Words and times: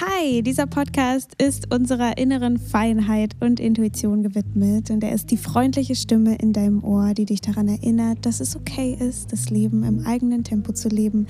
Hi. 0.00 0.09
Hi, 0.20 0.42
dieser 0.42 0.66
Podcast 0.66 1.34
ist 1.38 1.72
unserer 1.72 2.18
inneren 2.18 2.58
Feinheit 2.58 3.36
und 3.40 3.58
Intuition 3.58 4.22
gewidmet 4.22 4.90
und 4.90 5.02
er 5.02 5.12
ist 5.12 5.30
die 5.30 5.36
freundliche 5.38 5.94
Stimme 5.94 6.36
in 6.36 6.52
deinem 6.52 6.84
Ohr, 6.84 7.14
die 7.14 7.24
dich 7.24 7.40
daran 7.40 7.68
erinnert, 7.68 8.26
dass 8.26 8.40
es 8.40 8.54
okay 8.54 8.98
ist, 9.00 9.32
das 9.32 9.48
Leben 9.48 9.82
im 9.82 10.06
eigenen 10.06 10.44
Tempo 10.44 10.72
zu 10.72 10.88
leben 10.88 11.26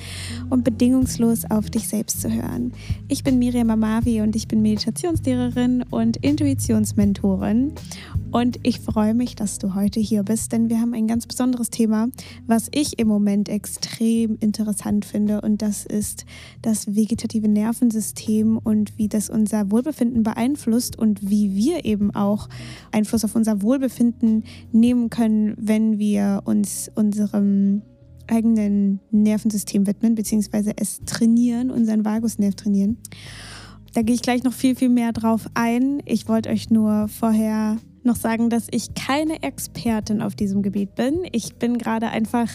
und 0.49 0.65
bedingungslos 0.65 1.49
auf 1.51 1.71
dich 1.71 1.87
selbst 1.87 2.21
zu 2.21 2.33
hören. 2.33 2.73
Ich 3.07 3.23
bin 3.23 3.39
Miriam 3.39 3.71
Amavi 3.71 4.23
und 4.23 4.35
ich 4.35 4.49
bin 4.49 4.61
Meditationslehrerin 4.61 5.85
und 5.91 6.17
Intuitionsmentorin 6.17 7.73
und 8.33 8.59
ich 8.65 8.81
freue 8.81 9.15
mich, 9.15 9.37
dass 9.37 9.59
du 9.59 9.75
heute 9.75 10.01
hier 10.01 10.25
bist, 10.25 10.53
denn 10.53 10.69
wir 10.69 10.81
haben 10.81 10.95
ein 10.95 11.07
ganz 11.07 11.27
besonderes 11.27 11.71
Thema, 11.71 12.09
was 12.49 12.69
ich 12.73 12.99
im 12.99 13.07
Moment 13.07 13.49
extrem 13.49 14.37
interessant 14.41 15.05
finde 15.05 15.43
und 15.43 15.63
das 15.63 15.87
ist 15.87 16.25
das 16.63 16.97
vegetative 16.97 17.47
Nervensystem 17.49 18.59
und 18.59 18.80
wie 18.97 19.09
das 19.09 19.31
unser 19.31 19.71
Wohlbefinden 19.71 20.23
beeinflusst 20.23 20.99
und 20.99 21.29
wie 21.29 21.55
wir 21.55 21.85
eben 21.85 22.15
auch 22.15 22.49
Einfluss 22.93 23.25
auf 23.25 23.35
unser 23.35 23.63
Wohlbefinden 23.63 24.45
nehmen 24.73 25.11
können, 25.11 25.55
wenn 25.59 25.99
wir 25.99 26.43
uns 26.45 26.91
unserem 26.95 27.83
eigenen 28.27 29.01
Nervensystem 29.11 29.87
widmen, 29.87 30.15
beziehungsweise 30.15 30.73
es 30.77 31.01
trainieren, 31.05 31.71
unseren 31.71 32.05
Vagusnerv 32.05 32.55
trainieren. 32.55 32.97
Da 33.93 34.03
gehe 34.03 34.15
ich 34.15 34.23
gleich 34.23 34.45
noch 34.45 34.53
viel, 34.53 34.77
viel 34.77 34.89
mehr 34.89 35.13
drauf 35.13 35.49
ein. 35.55 36.01
Ich 36.07 36.29
wollte 36.29 36.49
euch 36.51 36.71
nur 36.71 37.09
vorher 37.09 37.79
noch 38.03 38.17
sagen, 38.17 38.49
dass 38.49 38.69
ich 38.71 38.95
keine 38.95 39.43
Expertin 39.43 40.23
auf 40.23 40.35
diesem 40.35 40.63
Gebiet 40.63 40.95
bin. 40.95 41.23
Ich 41.33 41.57
bin 41.57 41.77
gerade 41.77 42.09
einfach 42.09 42.49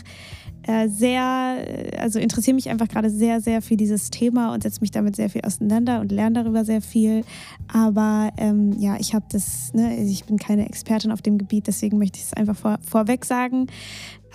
äh, 0.67 0.87
sehr, 0.89 1.57
äh, 1.67 1.97
also 1.97 2.19
interessiere 2.19 2.55
mich 2.55 2.69
einfach 2.69 2.87
gerade 2.87 3.09
sehr, 3.09 3.41
sehr 3.41 3.61
für 3.61 3.77
dieses 3.77 4.09
Thema 4.09 4.53
und 4.53 4.63
setze 4.63 4.81
mich 4.81 4.91
damit 4.91 5.15
sehr 5.15 5.29
viel 5.29 5.41
auseinander 5.41 6.01
und 6.01 6.11
lerne 6.11 6.43
darüber 6.43 6.65
sehr 6.65 6.81
viel. 6.81 7.23
Aber 7.71 8.31
ähm, 8.37 8.73
ja, 8.79 8.97
ich 8.99 9.13
habe 9.13 9.25
das, 9.31 9.73
ne, 9.73 9.95
ich 9.97 10.25
bin 10.25 10.37
keine 10.37 10.65
Expertin 10.65 11.11
auf 11.11 11.21
dem 11.21 11.37
Gebiet, 11.37 11.67
deswegen 11.67 11.97
möchte 11.97 12.17
ich 12.17 12.25
es 12.25 12.33
einfach 12.33 12.55
vor, 12.55 12.79
vorweg 12.81 13.25
sagen. 13.25 13.67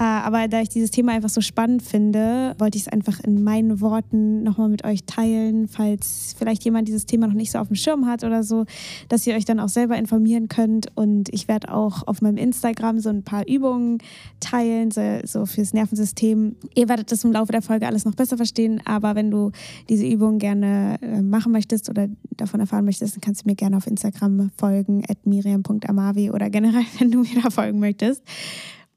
Äh, 0.00 0.04
aber 0.04 0.48
da 0.48 0.62
ich 0.62 0.70
dieses 0.70 0.90
Thema 0.90 1.12
einfach 1.12 1.28
so 1.28 1.42
spannend 1.42 1.82
finde, 1.82 2.54
wollte 2.58 2.78
ich 2.78 2.84
es 2.84 2.88
einfach 2.88 3.20
in 3.20 3.44
meinen 3.44 3.82
Worten 3.82 4.42
nochmal 4.42 4.70
mit 4.70 4.82
euch 4.82 5.04
teilen, 5.04 5.68
falls 5.68 6.34
vielleicht 6.38 6.64
jemand 6.64 6.88
dieses 6.88 7.04
Thema 7.04 7.26
noch 7.26 7.34
nicht 7.34 7.52
so 7.52 7.58
auf 7.58 7.66
dem 7.66 7.76
Schirm 7.76 8.06
hat 8.06 8.24
oder 8.24 8.42
so, 8.42 8.64
dass 9.10 9.26
ihr 9.26 9.34
euch 9.34 9.44
dann 9.44 9.60
auch 9.60 9.68
selber 9.68 9.98
informieren 9.98 10.48
könnt. 10.48 10.86
Und 10.94 11.28
ich 11.34 11.48
werde 11.48 11.74
auch 11.74 12.06
auf 12.06 12.22
meinem 12.22 12.38
Instagram 12.38 12.98
so 12.98 13.10
ein 13.10 13.24
paar 13.24 13.46
Übungen 13.46 13.98
teilen, 14.40 14.90
so, 14.90 15.44
fürs 15.44 15.74
Nervensystem. 15.74 16.56
Ihr 16.74 16.88
werdet 16.88 17.12
das 17.12 17.22
im 17.24 17.32
Laufe 17.32 17.52
der 17.52 17.60
Folge 17.60 17.86
alles 17.86 18.06
noch 18.06 18.14
besser 18.14 18.38
verstehen, 18.38 18.80
aber 18.86 19.14
wenn 19.14 19.30
du 19.30 19.50
diese 19.90 20.06
Übungen 20.06 20.38
gerne 20.38 20.96
äh, 21.02 21.20
machen 21.20 21.52
möchtest 21.52 21.90
oder 21.90 22.08
davon 22.38 22.60
erfahren 22.60 22.86
möchtest, 22.86 23.16
dann 23.16 23.20
kannst 23.20 23.44
du 23.44 23.50
mir 23.50 23.54
gerne 23.54 23.76
auf 23.76 23.86
Instagram 23.86 24.50
folgen, 24.56 25.02
at 25.10 25.26
miriam.amavi 25.26 26.30
oder 26.30 26.48
generell, 26.48 26.86
wenn 26.98 27.10
du 27.10 27.20
mir 27.20 27.42
da 27.42 27.50
folgen 27.50 27.80
möchtest. 27.80 28.22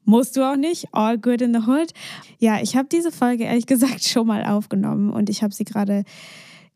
Musst 0.04 0.36
du 0.36 0.42
auch 0.42 0.56
nicht. 0.56 0.88
All 0.92 1.18
good 1.18 1.40
in 1.40 1.54
the 1.54 1.66
hood. 1.66 1.92
Ja, 2.38 2.60
ich 2.60 2.76
habe 2.76 2.88
diese 2.90 3.10
Folge 3.10 3.44
ehrlich 3.44 3.66
gesagt 3.66 4.04
schon 4.08 4.26
mal 4.26 4.44
aufgenommen 4.44 5.10
und 5.10 5.30
ich 5.30 5.42
habe 5.42 5.54
sie 5.54 5.64
gerade 5.64 6.04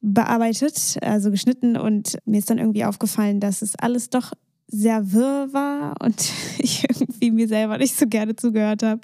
bearbeitet, 0.01 0.99
also 1.03 1.31
geschnitten 1.31 1.77
und 1.77 2.19
mir 2.25 2.39
ist 2.39 2.51
dann 2.51 2.59
irgendwie 2.59 2.85
aufgefallen, 2.85 3.41
dass 3.41 3.63
es 3.63 3.75
alles 3.75 4.11
doch 4.11 4.33
sehr 4.71 5.13
wirr 5.13 5.53
war 5.53 5.95
und 6.03 6.31
ich 6.59 6.85
irgendwie 6.85 7.31
mir 7.31 7.49
selber 7.49 7.79
nicht 7.79 7.97
so 7.97 8.07
gerne 8.07 8.37
zugehört 8.37 8.83
habe. 8.83 9.01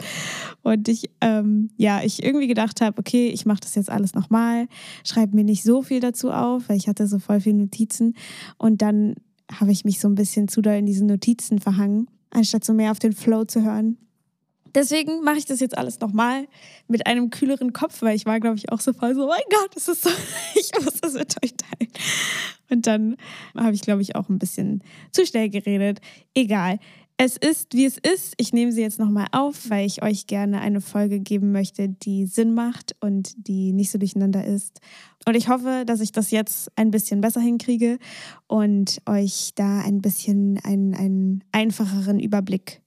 Und 0.62 0.88
ich, 0.88 1.10
ähm, 1.20 1.70
ja, 1.76 2.02
ich 2.02 2.22
irgendwie 2.22 2.46
gedacht 2.46 2.80
habe, 2.80 2.98
okay, 2.98 3.28
ich 3.28 3.46
mache 3.46 3.60
das 3.60 3.74
jetzt 3.74 3.90
alles 3.90 4.14
nochmal, 4.14 4.68
schreibe 5.04 5.34
mir 5.34 5.44
nicht 5.44 5.64
so 5.64 5.82
viel 5.82 6.00
dazu 6.00 6.30
auf, 6.30 6.68
weil 6.68 6.76
ich 6.76 6.88
hatte 6.88 7.06
so 7.06 7.18
voll 7.18 7.40
viele 7.40 7.56
Notizen. 7.56 8.14
Und 8.58 8.82
dann 8.82 9.14
habe 9.50 9.72
ich 9.72 9.84
mich 9.84 10.00
so 10.00 10.08
ein 10.08 10.14
bisschen 10.14 10.48
zu 10.48 10.62
doll 10.62 10.74
in 10.74 10.86
diesen 10.86 11.06
Notizen 11.06 11.58
verhangen, 11.58 12.08
anstatt 12.30 12.64
so 12.64 12.72
mehr 12.72 12.90
auf 12.90 12.98
den 12.98 13.12
Flow 13.12 13.44
zu 13.44 13.62
hören. 13.62 13.98
Deswegen 14.74 15.22
mache 15.22 15.38
ich 15.38 15.46
das 15.46 15.60
jetzt 15.60 15.78
alles 15.78 16.00
nochmal 16.00 16.46
mit 16.88 17.06
einem 17.06 17.30
kühleren 17.30 17.72
Kopf, 17.72 18.02
weil 18.02 18.16
ich 18.16 18.26
war, 18.26 18.40
glaube 18.40 18.56
ich, 18.56 18.72
auch 18.72 18.80
so 18.80 18.92
voll 18.92 19.14
so, 19.14 19.24
oh 19.24 19.28
mein 19.28 19.40
Gott, 19.50 19.70
das 19.74 19.88
ist 19.88 20.02
so, 20.02 20.10
ich 20.54 20.70
muss 20.82 21.00
das 21.00 21.14
mit 21.14 21.36
euch 21.42 21.54
teilen. 21.54 21.92
Und 22.70 22.86
dann 22.86 23.16
habe 23.56 23.74
ich, 23.74 23.82
glaube 23.82 24.02
ich, 24.02 24.16
auch 24.16 24.28
ein 24.28 24.38
bisschen 24.38 24.82
zu 25.12 25.24
schnell 25.26 25.48
geredet. 25.48 26.00
Egal. 26.34 26.78
Es 27.16 27.36
ist, 27.36 27.74
wie 27.74 27.84
es 27.84 27.96
ist. 27.98 28.34
Ich 28.38 28.52
nehme 28.52 28.72
sie 28.72 28.80
jetzt 28.80 28.98
nochmal 28.98 29.28
auf, 29.30 29.70
weil 29.70 29.86
ich 29.86 30.02
euch 30.02 30.26
gerne 30.26 30.60
eine 30.60 30.80
Folge 30.80 31.20
geben 31.20 31.52
möchte, 31.52 31.88
die 31.88 32.26
Sinn 32.26 32.54
macht 32.54 32.96
und 33.00 33.34
die 33.36 33.72
nicht 33.72 33.92
so 33.92 33.98
durcheinander 33.98 34.44
ist. 34.44 34.80
Und 35.24 35.36
ich 35.36 35.48
hoffe, 35.48 35.84
dass 35.86 36.00
ich 36.00 36.10
das 36.10 36.32
jetzt 36.32 36.72
ein 36.74 36.90
bisschen 36.90 37.20
besser 37.20 37.40
hinkriege 37.40 37.98
und 38.48 39.00
euch 39.06 39.52
da 39.54 39.80
ein 39.82 40.02
bisschen 40.02 40.58
einen, 40.64 40.94
einen 40.94 41.44
einfacheren 41.52 42.18
Überblick 42.18 42.82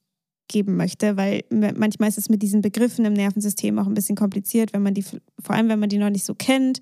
geben 0.47 0.75
möchte, 0.75 1.17
weil 1.17 1.43
manchmal 1.49 2.09
ist 2.09 2.17
es 2.17 2.29
mit 2.29 2.41
diesen 2.41 2.61
Begriffen 2.61 3.05
im 3.05 3.13
Nervensystem 3.13 3.77
auch 3.79 3.87
ein 3.87 3.93
bisschen 3.93 4.15
kompliziert, 4.15 4.73
wenn 4.73 4.83
man 4.83 4.93
die, 4.93 5.03
vor 5.03 5.55
allem 5.55 5.69
wenn 5.69 5.79
man 5.79 5.89
die 5.89 5.97
noch 5.97 6.09
nicht 6.09 6.25
so 6.25 6.35
kennt. 6.35 6.79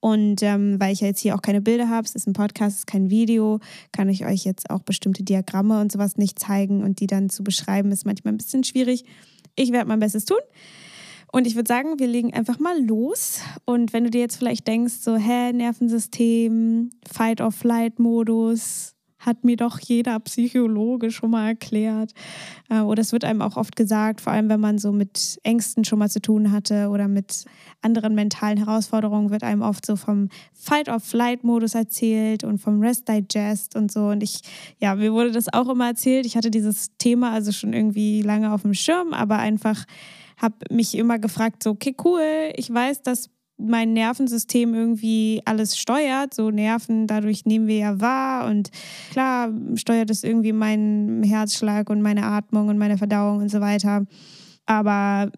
Und 0.00 0.42
ähm, 0.42 0.78
weil 0.78 0.92
ich 0.92 1.00
ja 1.00 1.08
jetzt 1.08 1.20
hier 1.20 1.34
auch 1.34 1.42
keine 1.42 1.60
Bilder 1.60 1.88
habe, 1.88 2.06
es 2.06 2.14
ist 2.14 2.28
ein 2.28 2.32
Podcast, 2.32 2.74
es 2.74 2.78
ist 2.80 2.86
kein 2.86 3.10
Video, 3.10 3.58
kann 3.90 4.08
ich 4.08 4.24
euch 4.24 4.44
jetzt 4.44 4.70
auch 4.70 4.82
bestimmte 4.82 5.24
Diagramme 5.24 5.80
und 5.80 5.90
sowas 5.90 6.16
nicht 6.16 6.38
zeigen 6.38 6.84
und 6.84 7.00
die 7.00 7.08
dann 7.08 7.30
zu 7.30 7.42
beschreiben, 7.42 7.90
ist 7.90 8.06
manchmal 8.06 8.34
ein 8.34 8.38
bisschen 8.38 8.62
schwierig. 8.62 9.04
Ich 9.56 9.72
werde 9.72 9.88
mein 9.88 9.98
Bestes 9.98 10.24
tun. 10.24 10.38
Und 11.30 11.46
ich 11.46 11.56
würde 11.56 11.68
sagen, 11.68 11.98
wir 11.98 12.06
legen 12.06 12.32
einfach 12.32 12.58
mal 12.58 12.82
los. 12.82 13.40
Und 13.66 13.92
wenn 13.92 14.04
du 14.04 14.10
dir 14.10 14.20
jetzt 14.20 14.36
vielleicht 14.36 14.66
denkst, 14.66 14.94
so, 15.00 15.16
hä, 15.16 15.52
Nervensystem, 15.52 16.90
Fight-or-Flight-Modus, 17.06 18.94
hat 19.28 19.44
mir 19.44 19.56
doch 19.56 19.78
jeder 19.78 20.18
Psychologe 20.20 21.10
schon 21.10 21.30
mal 21.30 21.48
erklärt. 21.48 22.12
Äh, 22.68 22.80
oder 22.80 23.02
es 23.02 23.12
wird 23.12 23.24
einem 23.24 23.42
auch 23.42 23.56
oft 23.56 23.76
gesagt, 23.76 24.20
vor 24.20 24.32
allem 24.32 24.48
wenn 24.48 24.60
man 24.60 24.78
so 24.78 24.90
mit 24.90 25.38
Ängsten 25.44 25.84
schon 25.84 25.98
mal 25.98 26.10
zu 26.10 26.20
tun 26.20 26.50
hatte 26.50 26.88
oder 26.88 27.06
mit 27.06 27.44
anderen 27.82 28.14
mentalen 28.14 28.58
Herausforderungen, 28.58 29.30
wird 29.30 29.44
einem 29.44 29.62
oft 29.62 29.86
so 29.86 29.96
vom 29.96 30.30
Fight-or-Flight-Modus 30.54 31.74
erzählt 31.74 32.42
und 32.42 32.58
vom 32.58 32.80
Rest 32.80 33.08
Digest 33.08 33.76
und 33.76 33.92
so. 33.92 34.08
Und 34.08 34.22
ich, 34.22 34.40
ja, 34.78 34.94
mir 34.94 35.12
wurde 35.12 35.30
das 35.30 35.52
auch 35.52 35.68
immer 35.68 35.88
erzählt. 35.88 36.26
Ich 36.26 36.36
hatte 36.36 36.50
dieses 36.50 36.96
Thema 36.98 37.32
also 37.32 37.52
schon 37.52 37.72
irgendwie 37.72 38.22
lange 38.22 38.52
auf 38.52 38.62
dem 38.62 38.74
Schirm, 38.74 39.12
aber 39.12 39.38
einfach 39.38 39.84
habe 40.38 40.54
mich 40.70 40.96
immer 40.96 41.18
gefragt, 41.18 41.62
so, 41.62 41.70
okay, 41.70 41.94
cool, 42.04 42.52
ich 42.56 42.72
weiß, 42.72 43.02
dass 43.02 43.30
mein 43.58 43.92
Nervensystem 43.92 44.72
irgendwie 44.74 45.42
alles 45.44 45.76
steuert. 45.76 46.32
So 46.32 46.50
Nerven, 46.50 47.06
dadurch 47.06 47.44
nehmen 47.44 47.66
wir 47.66 47.76
ja 47.76 48.00
wahr 48.00 48.46
und 48.46 48.70
klar 49.10 49.52
steuert 49.74 50.10
es 50.10 50.24
irgendwie 50.24 50.52
meinen 50.52 51.22
Herzschlag 51.22 51.90
und 51.90 52.00
meine 52.00 52.24
Atmung 52.24 52.68
und 52.68 52.78
meine 52.78 52.98
Verdauung 52.98 53.38
und 53.38 53.50
so 53.50 53.60
weiter. 53.60 54.06
Aber 54.66 55.32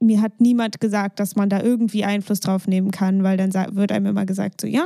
mir 0.00 0.20
hat 0.20 0.40
niemand 0.40 0.80
gesagt, 0.80 1.20
dass 1.20 1.36
man 1.36 1.48
da 1.48 1.62
irgendwie 1.62 2.04
Einfluss 2.04 2.40
drauf 2.40 2.66
nehmen 2.66 2.90
kann, 2.90 3.22
weil 3.22 3.36
dann 3.36 3.52
wird 3.76 3.92
einem 3.92 4.06
immer 4.06 4.26
gesagt, 4.26 4.60
so 4.60 4.66
ja, 4.66 4.84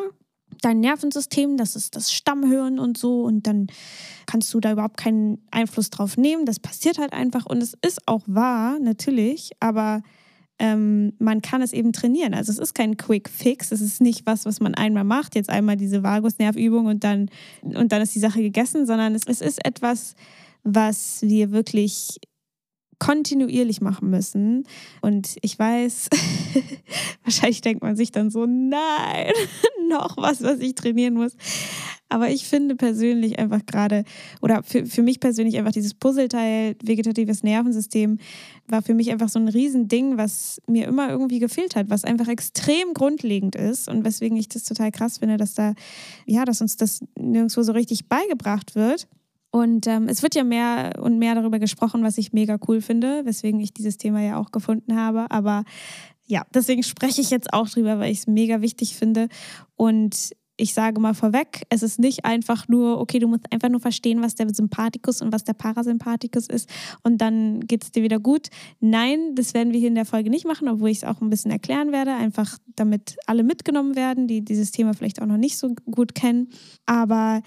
dein 0.61 0.81
Nervensystem, 0.81 1.57
das 1.57 1.77
ist 1.77 1.97
das 1.97 2.13
Stammhirn 2.13 2.79
und 2.79 2.99
so 2.99 3.23
und 3.23 3.47
dann 3.47 3.69
kannst 4.27 4.53
du 4.53 4.61
da 4.61 4.73
überhaupt 4.73 4.99
keinen 4.99 5.39
Einfluss 5.51 5.91
drauf 5.91 6.17
nehmen. 6.17 6.45
Das 6.45 6.61
passiert 6.61 6.99
halt 6.99 7.13
einfach 7.13 7.47
und 7.47 7.63
es 7.63 7.75
ist 7.81 8.07
auch 8.07 8.23
wahr, 8.27 8.79
natürlich, 8.79 9.53
aber 9.61 10.03
ähm, 10.59 11.13
man 11.19 11.43
kann 11.43 11.63
es 11.63 11.73
eben 11.73 11.93
trainieren. 11.93 12.35
Also 12.35 12.53
es 12.53 12.59
ist 12.59 12.75
kein 12.75 12.97
Quick 12.97 13.29
Fix, 13.29 13.73
es 13.73 13.81
ist 13.81 14.01
nicht 14.01 14.27
was, 14.27 14.47
was 14.47 14.61
man 14.61 14.75
einmal 14.75 15.05
macht, 15.05 15.35
jetzt 15.35 15.51
einmal 15.51 15.77
diese 15.77 16.03
Vagusnervübung 16.03 16.87
und 16.87 17.05
dann, 17.05 17.31
und 17.63 17.93
dann 17.93 18.03
ist 18.03 18.15
die 18.15 18.21
Sache 18.21 18.41
gegessen, 18.41 18.87
sondern 18.87 19.15
es, 19.15 19.23
es 19.27 19.41
ist 19.41 19.65
etwas, 19.65 20.15
was 20.65 21.21
wir 21.23 21.53
wirklich 21.53 22.19
kontinuierlich 22.99 23.81
machen 23.81 24.11
müssen. 24.11 24.65
Und 25.03 25.37
ich 25.43 25.59
weiß, 25.59 26.09
wahrscheinlich 27.25 27.61
denkt 27.61 27.83
man 27.83 27.97
sich 27.97 28.11
dann 28.11 28.31
so, 28.31 28.47
nein, 28.47 29.33
noch 29.89 30.17
was, 30.17 30.43
was 30.43 30.61
ich 30.61 30.75
trainieren 30.75 31.15
muss. 31.15 31.37
Aber 32.09 32.31
ich 32.31 32.47
finde 32.47 32.77
persönlich 32.77 33.39
einfach 33.39 33.67
gerade, 33.67 34.05
oder 34.41 34.63
für, 34.63 34.87
für 34.87 35.03
mich 35.03 35.19
persönlich 35.19 35.59
einfach 35.59 35.73
dieses 35.73 35.93
Puzzleteil 35.93 36.77
vegetatives 36.83 37.43
Nervensystem 37.43 38.19
war 38.69 38.83
für 38.83 38.95
mich 38.95 39.11
einfach 39.11 39.29
so 39.29 39.41
ein 39.41 39.49
Riesending, 39.49 40.17
was 40.17 40.63
mir 40.69 40.87
immer 40.87 41.11
irgendwie 41.11 41.41
gefehlt 41.41 41.75
hat, 41.75 41.91
was 41.91 42.05
einfach 42.05 42.29
extrem 42.29 42.95
grundlegend 42.95 43.57
ist 43.57 43.89
und 43.89 44.05
weswegen 44.05 44.37
ich 44.37 44.49
das 44.49 44.65
total 44.65 44.93
krass 44.93 45.19
finde, 45.19 45.37
dass 45.37 45.55
da, 45.55 45.75
ja, 46.27 46.45
dass 46.45 46.61
uns 46.61 46.77
das 46.77 47.01
nirgendwo 47.19 47.63
so 47.63 47.73
richtig 47.73 48.09
beigebracht 48.09 48.77
wird. 48.77 49.09
Und 49.57 49.87
ähm, 49.87 50.07
es 50.07 50.23
wird 50.23 50.35
ja 50.35 50.45
mehr 50.45 50.93
und 51.01 51.19
mehr 51.19 51.35
darüber 51.35 51.59
gesprochen, 51.59 52.03
was 52.03 52.19
ich 52.19 52.35
mega 52.35 52.59
cool 52.69 52.83
finde, 52.83 53.25
weswegen 53.25 53.59
ich 53.59 53.73
dieses 53.73 53.97
Thema 53.97 54.21
ja 54.21 54.37
auch 54.37 54.53
gefunden 54.53 54.97
habe. 54.97 55.31
Aber 55.31 55.65
ja, 56.27 56.43
deswegen 56.53 56.83
spreche 56.83 57.23
ich 57.23 57.31
jetzt 57.31 57.55
auch 57.55 57.67
drüber, 57.67 57.99
weil 57.99 58.13
ich 58.13 58.19
es 58.19 58.27
mega 58.27 58.61
wichtig 58.61 58.97
finde. 58.97 59.29
Und 59.75 60.35
ich 60.59 60.75
sage 60.75 61.01
mal 61.01 61.15
vorweg, 61.15 61.63
es 61.71 61.83
ist 61.83 61.99
nicht 61.99 62.27
einfach 62.27 62.69
nur, 62.69 63.01
okay, 63.01 63.19
du 63.19 63.29
musst 63.29 63.51
einfach 63.51 63.71
nur 63.71 63.81
verstehen, 63.81 64.21
was 64.21 64.35
der 64.35 64.53
Sympathikus 64.55 65.23
und 65.23 65.33
was 65.33 65.45
der 65.45 65.55
Parasympathikus 65.55 66.49
ist 66.49 66.69
und 67.03 67.19
dann 67.23 67.61
geht 67.61 67.85
es 67.85 67.93
dir 67.93 68.03
wieder 68.03 68.19
gut. 68.19 68.49
Nein, 68.81 69.35
das 69.35 69.55
werden 69.55 69.73
wir 69.73 69.81
hier 69.81 69.89
in 69.89 69.95
der 69.95 70.07
Folge 70.07 70.29
nicht 70.29 70.47
machen, 70.47 70.69
obwohl 70.69 70.91
ich 70.91 70.99
es 70.99 71.05
auch 71.05 71.21
ein 71.21 71.31
bisschen 71.31 71.51
erklären 71.51 71.93
werde, 71.93 72.13
einfach 72.13 72.59
damit 72.75 73.17
alle 73.27 73.43
mitgenommen 73.43 73.97
werden, 73.97 74.29
die 74.29 74.43
dieses 74.43 74.71
Thema 74.71 74.95
vielleicht 74.95 75.21
auch 75.21 75.27
noch 75.27 75.37
nicht 75.37 75.59
so 75.59 75.75
gut 75.91 76.15
kennen. 76.15 76.49
Aber 76.87 77.43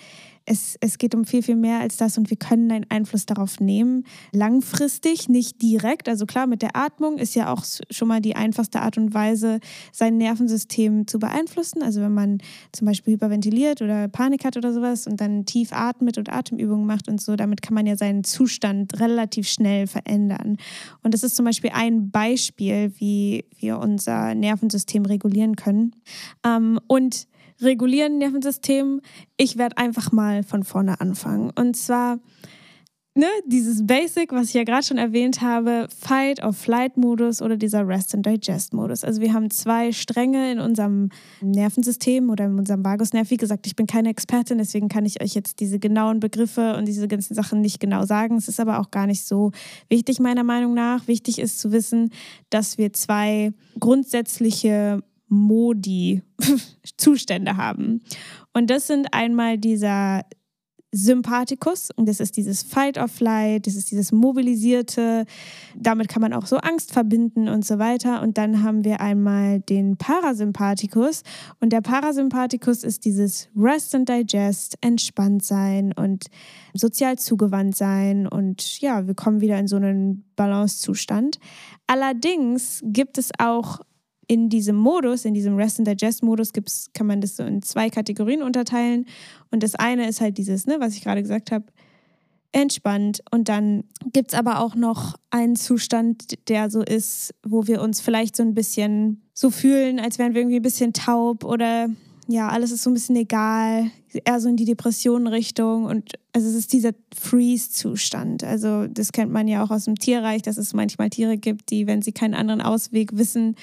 es, 0.50 0.78
es 0.82 0.98
geht 0.98 1.14
um 1.14 1.26
viel, 1.26 1.44
viel 1.44 1.56
mehr 1.56 1.80
als 1.80 1.98
das 1.98 2.18
und 2.18 2.32
wir 2.32 2.38
können 2.38 2.72
einen 2.72 2.86
Einfluss 2.90 3.28
darauf 3.28 3.60
nehmen. 3.60 4.04
Langfristig, 4.32 5.30
nicht 5.30 5.62
direkt. 5.62 6.10
Also 6.10 6.26
klar, 6.26 6.48
mit 6.48 6.64
der 6.64 6.76
Atmung 6.76 7.20
ist 7.20 7.36
ja 7.36 7.54
auch 7.54 7.64
schon 7.92 8.08
mal 8.08 8.20
die 8.20 8.36
einfachste 8.36 8.82
Art 8.82 8.98
und 8.98 9.14
Weise, 9.14 9.60
sein 9.92 10.18
Nervensystem 10.18 11.06
zu 11.06 11.20
beeinflussen. 11.20 11.84
Also 11.84 12.02
wenn 12.02 12.16
man 12.16 12.40
zum 12.72 12.88
Beispiel 12.88 13.14
hyperventiliert 13.14 13.84
oder 13.84 14.08
Panik 14.08 14.44
hat 14.44 14.58
oder 14.58 14.74
sowas 14.74 15.06
und 15.06 15.22
dann 15.22 15.46
tief 15.46 15.72
atmet 15.72 16.18
und 16.18 16.34
Atemübungen 16.34 16.88
macht 16.88 17.08
und 17.08 17.22
so, 17.22 17.36
damit 17.36 17.62
kann 17.62 17.76
man 17.76 17.86
ja 17.86 17.96
seinen 17.96 18.24
Zustand 18.24 19.00
relativ 19.00 19.48
schnell 19.48 19.86
verändern. 19.86 20.58
Und 21.04 21.14
das 21.14 21.22
ist 21.22 21.36
zum 21.36 21.46
Beispiel 21.46 21.72
ein 21.76 22.10
Beispiel, 22.10 22.92
wie 22.98 23.46
wir 23.60 23.78
unser 23.78 24.34
Nervensystem 24.34 25.06
regulieren 25.06 25.56
können. 25.56 25.96
Ähm, 26.44 26.80
und 26.88 27.28
regulieren 27.62 28.18
Nervensystem. 28.18 29.02
Ich 29.38 29.58
werde 29.58 29.78
einfach 29.78 30.12
mal 30.12 30.44
von 30.44 30.64
vorne 30.64 31.02
anfangen. 31.02 31.52
Und 31.56 31.76
zwar 31.76 32.20
ne, 33.20 33.28
dieses 33.46 33.86
Basic, 33.86 34.32
was 34.32 34.48
ich 34.50 34.54
ja 34.54 34.64
gerade 34.64 34.84
schon 34.84 34.98
erwähnt 34.98 35.42
habe, 35.42 35.88
Fight- 35.90 36.44
or 36.44 36.54
Flight-Modus 36.54 37.42
oder 37.42 37.58
dieser 37.58 37.88
Rest- 37.88 38.16
and 38.16 38.26
Digest-Modus. 38.26 39.04
Also 39.04 39.22
wir 39.22 39.34
haben 39.34 39.52
zwei 39.52 39.92
Stränge 39.92 40.52
in 40.52 40.60
unserem 40.60 41.10
Nervensystem 41.42 42.30
oder 42.30 42.46
in 42.46 42.58
unserem 42.58 42.84
Vagusnerv. 42.84 43.30
Wie 43.30 43.38
gesagt, 43.38 43.68
ich 43.68 43.76
bin 43.76 43.88
keine 43.88 44.10
Expertin, 44.10 44.58
deswegen 44.58 44.88
kann 44.88 45.06
ich 45.06 45.22
euch 45.22 45.34
jetzt 45.36 45.60
diese 45.60 45.80
genauen 45.80 46.20
Begriffe 46.20 46.78
und 46.78 46.88
diese 46.88 47.08
ganzen 47.08 47.36
Sachen 47.36 47.62
nicht 47.62 47.80
genau 47.80 48.06
sagen. 48.06 48.38
Es 48.38 48.48
ist 48.48 48.60
aber 48.60 48.80
auch 48.80 48.90
gar 48.90 49.06
nicht 49.06 49.26
so 49.26 49.52
wichtig, 49.90 50.20
meiner 50.20 50.44
Meinung 50.44 50.74
nach. 50.74 51.08
Wichtig 51.08 51.40
ist 51.40 51.60
zu 51.60 51.72
wissen, 51.72 52.12
dass 52.50 52.78
wir 52.78 52.94
zwei 52.94 53.52
grundsätzliche 53.80 55.04
Modi, 55.30 56.22
Zustände 56.98 57.58
haben. 57.58 58.04
Und 58.54 58.70
das 58.70 58.88
sind 58.88 59.14
einmal 59.14 59.58
dieser 59.58 60.24
Sympathikus, 60.92 61.90
und 61.96 62.10
das 62.10 62.20
ist 62.20 62.36
dieses 62.36 62.64
Fight 62.64 62.98
or 62.98 63.08
Flight, 63.08 63.68
das 63.68 63.76
ist 63.76 63.92
dieses 63.92 64.12
Mobilisierte, 64.12 65.26
damit 65.76 66.08
kann 66.08 66.22
man 66.22 66.34
auch 66.34 66.48
so 66.48 66.58
Angst 66.58 66.94
verbinden 66.94 67.48
und 67.48 67.64
so 67.64 67.78
weiter. 67.78 68.24
Und 68.24 68.40
dann 68.40 68.64
haben 68.64 68.84
wir 68.84 69.00
einmal 69.00 69.60
den 69.60 69.98
Parasympathikus, 69.98 71.22
und 71.60 71.74
der 71.74 71.82
Parasympathikus 71.82 72.84
ist 72.84 73.06
dieses 73.06 73.50
Rest 73.56 73.94
and 73.94 74.10
Digest, 74.10 74.78
entspannt 74.82 75.44
sein 75.44 75.94
und 75.94 76.26
sozial 76.74 77.20
zugewandt 77.20 77.76
sein. 77.76 78.26
Und 78.26 78.82
ja, 78.82 79.06
wir 79.06 79.14
kommen 79.14 79.42
wieder 79.42 79.60
in 79.60 79.68
so 79.68 79.76
einen 79.76 80.26
Balancezustand. 80.36 81.38
Allerdings 81.86 82.82
gibt 82.84 83.20
es 83.20 83.30
auch 83.38 83.80
in 84.30 84.48
diesem 84.48 84.76
Modus, 84.76 85.26
in 85.26 85.34
diesem 85.34 85.56
Rest 85.58 85.80
and 85.80 85.88
Digest 85.88 86.22
Modus 86.22 86.54
gibt's, 86.54 86.92
kann 86.94 87.08
man 87.08 87.20
das 87.20 87.36
so 87.36 87.44
in 87.44 87.64
zwei 87.64 87.90
Kategorien 87.90 88.44
unterteilen. 88.44 89.08
Und 89.50 89.64
das 89.64 89.74
eine 89.74 90.08
ist 90.08 90.22
halt 90.22 90.38
dieses, 90.38 90.68
ne, 90.68 90.78
was 90.80 90.94
ich 90.94 91.02
gerade 91.02 91.24
gesagt 91.24 91.52
habe, 91.52 91.66
entspannt. 92.52 93.24
Und 93.32 93.50
dann 93.50 93.86
gibt 94.14 94.32
es 94.32 94.38
aber 94.38 94.60
auch 94.60 94.76
noch 94.76 95.16
einen 95.32 95.56
Zustand, 95.56 96.48
der 96.48 96.70
so 96.70 96.84
ist, 96.84 97.34
wo 97.44 97.66
wir 97.66 97.82
uns 97.82 98.02
vielleicht 98.02 98.36
so 98.36 98.44
ein 98.44 98.54
bisschen 98.54 99.24
so 99.34 99.50
fühlen, 99.50 100.00
als 100.00 100.20
wären 100.20 100.36
wir 100.36 100.42
irgendwie 100.42 100.60
ein 100.60 100.64
bisschen 100.64 100.94
taub 100.94 101.44
oder 101.44 101.90
ja, 102.28 102.50
alles 102.50 102.72
ist 102.72 102.84
so 102.84 102.92
ein 102.92 102.94
bisschen 102.94 103.16
egal, 103.16 103.90
eher 104.24 104.40
so 104.40 104.48
in 104.48 104.58
die 104.58 104.66
Depressionenrichtung. 104.66 105.86
Und 105.86 106.12
also 106.34 106.48
es 106.48 106.54
ist 106.54 106.72
dieser 106.72 106.92
Freeze-Zustand. 107.20 108.44
Also 108.44 108.86
das 108.86 109.12
kennt 109.12 109.32
man 109.32 109.48
ja 109.48 109.64
auch 109.64 109.72
aus 109.72 109.86
dem 109.86 109.96
Tierreich, 109.96 110.44
dass 110.44 110.60
es 110.60 110.76
manchmal 110.76 111.10
Tiere 111.10 111.40
gibt, 111.40 111.72
die, 111.72 111.88
wenn 111.88 112.04
sie 112.04 112.12
keinen 112.12 112.36
anderen 112.36 112.62
Ausweg 112.62 113.18
wissen, 113.18 113.56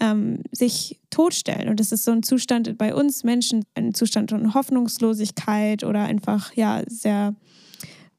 ähm, 0.00 0.42
sich 0.52 1.00
totstellen. 1.10 1.68
Und 1.68 1.80
das 1.80 1.92
ist 1.92 2.04
so 2.04 2.12
ein 2.12 2.22
Zustand 2.22 2.78
bei 2.78 2.94
uns 2.94 3.24
Menschen, 3.24 3.64
ein 3.74 3.94
Zustand 3.94 4.30
von 4.30 4.54
Hoffnungslosigkeit 4.54 5.84
oder 5.84 6.04
einfach 6.04 6.52
ja 6.54 6.82
sehr 6.86 7.34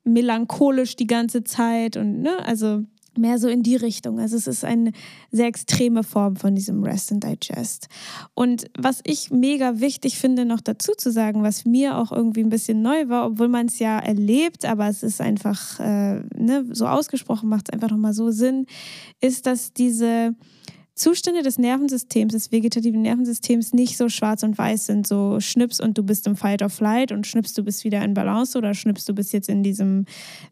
melancholisch 0.03 0.95
die 0.95 1.07
ganze 1.07 1.43
Zeit 1.43 1.97
und 1.97 2.21
ne, 2.21 2.45
also 2.45 2.83
mehr 3.17 3.37
so 3.37 3.47
in 3.47 3.63
die 3.63 3.75
Richtung. 3.75 4.19
Also 4.19 4.37
es 4.37 4.47
ist 4.47 4.63
eine 4.63 4.91
sehr 5.31 5.47
extreme 5.47 6.03
Form 6.03 6.35
von 6.35 6.55
diesem 6.55 6.83
Rest 6.83 7.11
and 7.11 7.23
Digest. 7.23 7.87
Und 8.33 8.69
was 8.77 9.01
ich 9.03 9.29
mega 9.29 9.79
wichtig 9.79 10.17
finde, 10.17 10.45
noch 10.45 10.61
dazu 10.61 10.93
zu 10.97 11.11
sagen, 11.11 11.43
was 11.43 11.65
mir 11.65 11.97
auch 11.97 12.11
irgendwie 12.11 12.41
ein 12.41 12.49
bisschen 12.49 12.81
neu 12.81 13.09
war, 13.09 13.25
obwohl 13.25 13.49
man 13.49 13.67
es 13.67 13.79
ja 13.79 13.99
erlebt, 13.99 14.65
aber 14.65 14.87
es 14.87 15.03
ist 15.03 15.21
einfach 15.21 15.79
äh, 15.79 16.21
ne, 16.35 16.65
so 16.71 16.87
ausgesprochen, 16.87 17.49
macht 17.49 17.69
es 17.69 17.73
einfach 17.73 17.91
nochmal 17.91 18.13
so 18.13 18.31
Sinn, 18.31 18.65
ist, 19.19 19.45
dass 19.45 19.73
diese 19.73 20.35
Zustände 20.99 21.43
des 21.43 21.57
Nervensystems, 21.57 22.33
des 22.33 22.51
vegetativen 22.51 23.01
Nervensystems 23.01 23.71
nicht 23.71 23.95
so 23.95 24.09
schwarz 24.09 24.43
und 24.43 24.57
weiß 24.57 24.87
sind, 24.87 25.07
so 25.07 25.39
schnips 25.39 25.79
und 25.79 25.97
du 25.97 26.03
bist 26.03 26.27
im 26.27 26.35
Fight 26.35 26.61
or 26.61 26.69
Flight 26.69 27.13
und 27.13 27.25
schnips 27.25 27.53
du 27.53 27.63
bist 27.63 27.85
wieder 27.85 28.03
in 28.03 28.13
Balance 28.13 28.57
oder 28.57 28.73
schnips 28.73 29.05
du 29.05 29.13
bist 29.13 29.31
jetzt 29.31 29.47
in 29.47 29.63
diesem 29.63 30.03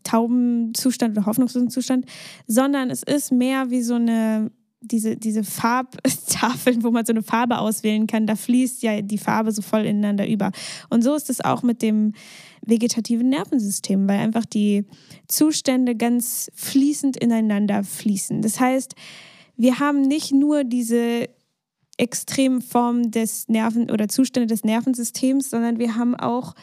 tauben 0.03 0.73
Zustand 0.73 1.17
oder 1.17 1.25
hoffnungslosen 1.25 1.69
Zustand, 1.69 2.05
sondern 2.47 2.89
es 2.89 3.03
ist 3.03 3.33
mehr 3.33 3.71
wie 3.71 3.81
so 3.81 3.95
eine 3.95 4.49
diese, 4.79 5.17
diese 5.17 5.43
Farbtafeln, 5.43 6.81
wo 6.83 6.91
man 6.91 7.05
so 7.05 7.11
eine 7.11 7.23
Farbe 7.23 7.57
auswählen 7.57 8.07
kann, 8.07 8.25
da 8.25 8.37
fließt 8.37 8.83
ja 8.83 9.01
die 9.01 9.17
Farbe 9.17 9.51
so 9.51 9.61
voll 9.61 9.85
ineinander 9.85 10.29
über. 10.29 10.53
Und 10.89 11.03
so 11.03 11.13
ist 11.13 11.29
es 11.29 11.43
auch 11.43 11.61
mit 11.61 11.81
dem 11.81 12.13
vegetativen 12.65 13.27
Nervensystem, 13.27 14.07
weil 14.07 14.19
einfach 14.19 14.45
die 14.45 14.85
Zustände 15.27 15.95
ganz 15.95 16.49
fließend 16.53 17.17
ineinander 17.17 17.83
fließen. 17.83 18.41
Das 18.41 18.61
heißt, 18.61 18.95
wir 19.57 19.79
haben 19.79 20.01
nicht 20.01 20.31
nur 20.31 20.63
diese 20.63 21.27
extremen 21.97 22.61
Formen 22.61 23.11
des 23.11 23.49
Nerven- 23.49 23.91
oder 23.91 24.07
Zustände 24.07 24.47
des 24.47 24.63
Nervensystems, 24.63 25.49
sondern 25.49 25.79
wir 25.79 25.95
haben 25.95 26.15
auch 26.15 26.53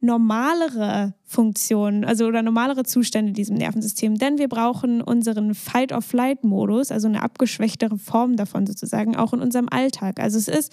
normalere 0.00 1.14
Funktionen, 1.22 2.04
also 2.04 2.26
oder 2.26 2.42
normalere 2.42 2.82
Zustände 2.84 3.28
in 3.28 3.34
diesem 3.34 3.56
Nervensystem. 3.56 4.16
Denn 4.16 4.38
wir 4.38 4.48
brauchen 4.48 5.00
unseren 5.00 5.54
Fight-or-Flight-Modus, 5.54 6.90
also 6.90 7.06
eine 7.06 7.22
abgeschwächtere 7.22 7.98
Form 7.98 8.36
davon 8.36 8.66
sozusagen, 8.66 9.14
auch 9.14 9.32
in 9.32 9.40
unserem 9.40 9.68
Alltag. 9.70 10.18
Also 10.18 10.38
es 10.38 10.48
ist, 10.48 10.72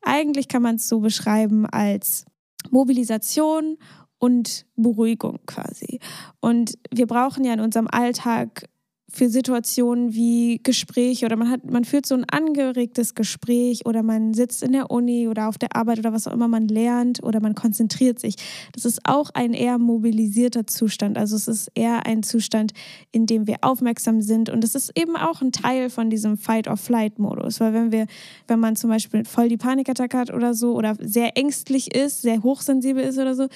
eigentlich 0.00 0.48
kann 0.48 0.62
man 0.62 0.76
es 0.76 0.88
so 0.88 1.00
beschreiben 1.00 1.66
als 1.66 2.24
Mobilisation 2.70 3.76
und 4.18 4.66
Beruhigung 4.76 5.40
quasi. 5.46 6.00
Und 6.40 6.78
wir 6.90 7.06
brauchen 7.06 7.44
ja 7.44 7.52
in 7.52 7.60
unserem 7.60 7.88
Alltag 7.88 8.68
für 9.12 9.28
Situationen 9.28 10.14
wie 10.14 10.58
Gespräche 10.62 11.26
oder 11.26 11.36
man 11.36 11.50
hat, 11.50 11.70
man 11.70 11.84
führt 11.84 12.06
so 12.06 12.14
ein 12.14 12.24
angeregtes 12.24 13.14
Gespräch 13.14 13.84
oder 13.84 14.02
man 14.02 14.32
sitzt 14.32 14.62
in 14.62 14.72
der 14.72 14.90
Uni 14.90 15.28
oder 15.28 15.48
auf 15.48 15.58
der 15.58 15.76
Arbeit 15.76 15.98
oder 15.98 16.14
was 16.14 16.26
auch 16.26 16.32
immer 16.32 16.48
man 16.48 16.66
lernt 16.66 17.22
oder 17.22 17.40
man 17.40 17.54
konzentriert 17.54 18.18
sich. 18.18 18.36
Das 18.72 18.86
ist 18.86 19.00
auch 19.04 19.30
ein 19.34 19.52
eher 19.52 19.76
mobilisierter 19.76 20.66
Zustand. 20.66 21.18
Also 21.18 21.36
es 21.36 21.46
ist 21.46 21.70
eher 21.74 22.06
ein 22.06 22.22
Zustand, 22.22 22.72
in 23.10 23.26
dem 23.26 23.46
wir 23.46 23.58
aufmerksam 23.60 24.22
sind 24.22 24.48
und 24.48 24.64
es 24.64 24.74
ist 24.74 24.98
eben 24.98 25.16
auch 25.16 25.42
ein 25.42 25.52
Teil 25.52 25.90
von 25.90 26.08
diesem 26.08 26.38
Fight-or-Flight-Modus. 26.38 27.60
Weil 27.60 27.74
wenn 27.74 27.92
wir, 27.92 28.06
wenn 28.48 28.60
man 28.60 28.76
zum 28.76 28.88
Beispiel 28.88 29.26
voll 29.26 29.48
die 29.48 29.58
Panikattacke 29.58 30.16
hat 30.16 30.32
oder 30.32 30.54
so 30.54 30.74
oder 30.74 30.96
sehr 31.00 31.36
ängstlich 31.36 31.94
ist, 31.94 32.22
sehr 32.22 32.42
hochsensibel 32.42 33.02
ist 33.04 33.18
oder 33.18 33.34
so, 33.34 33.48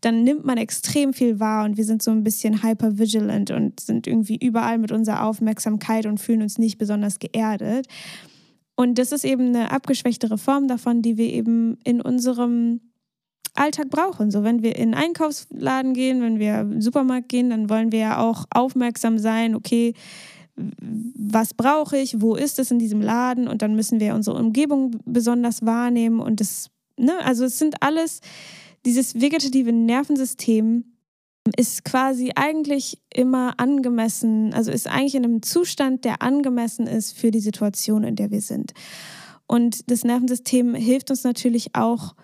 dann 0.00 0.24
nimmt 0.24 0.44
man 0.44 0.58
extrem 0.58 1.12
viel 1.12 1.38
wahr 1.38 1.64
und 1.64 1.76
wir 1.76 1.84
sind 1.84 2.02
so 2.02 2.10
ein 2.10 2.24
bisschen 2.24 2.62
hyper-vigilant 2.62 3.50
und 3.50 3.78
sind 3.80 4.06
irgendwie 4.06 4.36
überall 4.36 4.78
mit 4.78 4.90
unserer 5.02 5.24
Aufmerksamkeit 5.24 6.06
und 6.06 6.18
fühlen 6.18 6.42
uns 6.42 6.58
nicht 6.58 6.78
besonders 6.78 7.18
geerdet. 7.18 7.88
Und 8.76 8.98
das 8.98 9.12
ist 9.12 9.24
eben 9.24 9.48
eine 9.48 9.72
abgeschwächtere 9.72 10.38
Form 10.38 10.68
davon, 10.68 11.02
die 11.02 11.16
wir 11.16 11.26
eben 11.26 11.76
in 11.84 12.00
unserem 12.00 12.80
Alltag 13.54 13.90
brauchen. 13.90 14.30
So, 14.30 14.44
wenn 14.44 14.62
wir 14.62 14.76
in 14.76 14.94
einen 14.94 15.04
Einkaufsladen 15.04 15.92
gehen, 15.92 16.22
wenn 16.22 16.38
wir 16.38 16.60
in 16.60 16.70
den 16.70 16.80
Supermarkt 16.80 17.28
gehen, 17.28 17.50
dann 17.50 17.68
wollen 17.68 17.92
wir 17.92 17.98
ja 17.98 18.18
auch 18.18 18.46
aufmerksam 18.50 19.18
sein, 19.18 19.54
okay, 19.54 19.94
was 20.56 21.54
brauche 21.54 21.98
ich, 21.98 22.20
wo 22.20 22.34
ist 22.36 22.58
es 22.58 22.70
in 22.70 22.78
diesem 22.78 23.00
Laden 23.00 23.48
und 23.48 23.62
dann 23.62 23.74
müssen 23.74 24.00
wir 24.00 24.14
unsere 24.14 24.38
Umgebung 24.38 25.00
besonders 25.04 25.64
wahrnehmen 25.64 26.20
und 26.20 26.40
das, 26.40 26.70
ne, 26.98 27.12
also 27.24 27.44
es 27.44 27.58
sind 27.58 27.82
alles 27.82 28.20
dieses 28.84 29.20
vegetative 29.20 29.72
Nervensystem 29.72 30.91
ist 31.56 31.84
quasi 31.84 32.32
eigentlich 32.36 32.98
immer 33.12 33.58
angemessen, 33.58 34.54
also 34.54 34.70
ist 34.70 34.86
eigentlich 34.86 35.14
in 35.14 35.24
einem 35.24 35.42
Zustand, 35.42 36.04
der 36.04 36.22
angemessen 36.22 36.86
ist 36.86 37.18
für 37.18 37.30
die 37.30 37.40
Situation, 37.40 38.04
in 38.04 38.16
der 38.16 38.30
wir 38.30 38.40
sind. 38.40 38.72
Und 39.46 39.90
das 39.90 40.04
Nervensystem 40.04 40.74
hilft 40.74 41.10
uns 41.10 41.24
natürlich 41.24 41.74
auch, 41.74 42.14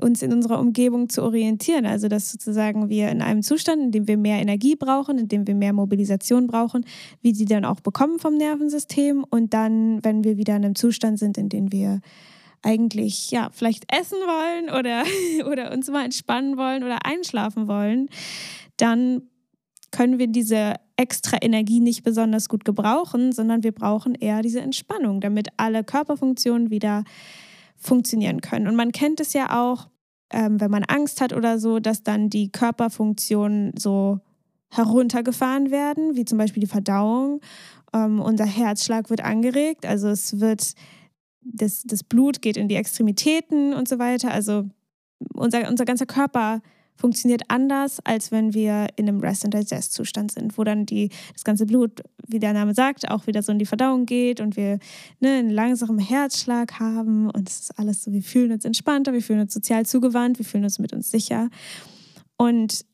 uns 0.00 0.22
in 0.22 0.32
unserer 0.32 0.60
Umgebung 0.60 1.08
zu 1.08 1.22
orientieren. 1.22 1.86
Also, 1.86 2.08
dass 2.08 2.30
sozusagen 2.30 2.88
wir 2.88 3.10
in 3.10 3.22
einem 3.22 3.42
Zustand, 3.42 3.82
in 3.82 3.92
dem 3.92 4.08
wir 4.08 4.16
mehr 4.16 4.40
Energie 4.40 4.76
brauchen, 4.76 5.18
in 5.18 5.28
dem 5.28 5.46
wir 5.46 5.54
mehr 5.54 5.72
Mobilisation 5.72 6.46
brauchen, 6.46 6.84
wie 7.22 7.34
sie 7.34 7.44
dann 7.44 7.64
auch 7.64 7.80
bekommen 7.80 8.18
vom 8.18 8.36
Nervensystem. 8.36 9.24
Und 9.28 9.52
dann, 9.52 10.02
wenn 10.02 10.24
wir 10.24 10.36
wieder 10.36 10.56
in 10.56 10.64
einem 10.64 10.74
Zustand 10.74 11.18
sind, 11.18 11.38
in 11.38 11.48
dem 11.48 11.70
wir 11.70 12.00
eigentlich 12.64 13.30
ja 13.30 13.50
vielleicht 13.52 13.84
essen 13.94 14.18
wollen 14.18 14.70
oder, 14.70 15.04
oder 15.50 15.72
uns 15.72 15.88
mal 15.88 16.04
entspannen 16.04 16.56
wollen 16.56 16.82
oder 16.82 17.04
einschlafen 17.04 17.68
wollen, 17.68 18.08
dann 18.76 19.22
können 19.90 20.18
wir 20.18 20.26
diese 20.26 20.74
extra 20.96 21.38
Energie 21.40 21.80
nicht 21.80 22.02
besonders 22.02 22.48
gut 22.48 22.64
gebrauchen, 22.64 23.32
sondern 23.32 23.62
wir 23.62 23.72
brauchen 23.72 24.14
eher 24.14 24.42
diese 24.42 24.60
Entspannung, 24.60 25.20
damit 25.20 25.48
alle 25.56 25.84
Körperfunktionen 25.84 26.70
wieder 26.70 27.04
funktionieren 27.76 28.40
können. 28.40 28.66
Und 28.66 28.76
man 28.76 28.92
kennt 28.92 29.20
es 29.20 29.32
ja 29.32 29.62
auch, 29.62 29.88
ähm, 30.30 30.60
wenn 30.60 30.70
man 30.70 30.84
Angst 30.84 31.20
hat 31.20 31.32
oder 31.32 31.58
so, 31.58 31.78
dass 31.78 32.02
dann 32.02 32.30
die 32.30 32.50
Körperfunktionen 32.50 33.72
so 33.78 34.20
heruntergefahren 34.70 35.70
werden, 35.70 36.16
wie 36.16 36.24
zum 36.24 36.38
Beispiel 36.38 36.62
die 36.62 36.66
Verdauung. 36.66 37.40
Ähm, 37.92 38.20
unser 38.20 38.46
Herzschlag 38.46 39.10
wird 39.10 39.22
angeregt, 39.22 39.86
also 39.86 40.08
es 40.08 40.40
wird, 40.40 40.74
das, 41.44 41.82
das 41.84 42.02
Blut 42.02 42.42
geht 42.42 42.56
in 42.56 42.68
die 42.68 42.76
Extremitäten 42.76 43.74
und 43.74 43.88
so 43.88 43.98
weiter. 43.98 44.30
Also 44.30 44.68
unser, 45.34 45.68
unser 45.68 45.84
ganzer 45.84 46.06
Körper 46.06 46.62
funktioniert 46.96 47.42
anders, 47.48 47.98
als 48.04 48.30
wenn 48.30 48.54
wir 48.54 48.86
in 48.96 49.08
einem 49.08 49.20
Rest- 49.20 49.44
and 49.44 49.54
Digest-Zustand 49.54 50.32
sind, 50.32 50.56
wo 50.56 50.64
dann 50.64 50.86
die, 50.86 51.10
das 51.32 51.44
ganze 51.44 51.66
Blut, 51.66 52.02
wie 52.26 52.38
der 52.38 52.52
Name 52.52 52.74
sagt, 52.74 53.10
auch 53.10 53.26
wieder 53.26 53.42
so 53.42 53.52
in 53.52 53.58
die 53.58 53.66
Verdauung 53.66 54.06
geht 54.06 54.40
und 54.40 54.56
wir 54.56 54.78
ne, 55.20 55.30
einen 55.30 55.50
langsamen 55.50 55.98
Herzschlag 55.98 56.78
haben 56.78 57.30
und 57.30 57.48
es 57.48 57.60
ist 57.60 57.78
alles 57.78 58.04
so, 58.04 58.12
wir 58.12 58.22
fühlen 58.22 58.52
uns 58.52 58.64
entspannter, 58.64 59.12
wir 59.12 59.22
fühlen 59.22 59.40
uns 59.40 59.52
sozial 59.52 59.84
zugewandt, 59.86 60.38
wir 60.38 60.46
fühlen 60.46 60.64
uns 60.64 60.78
mit 60.78 60.92
uns 60.92 61.10
sicher. 61.10 61.50
Und 62.36 62.84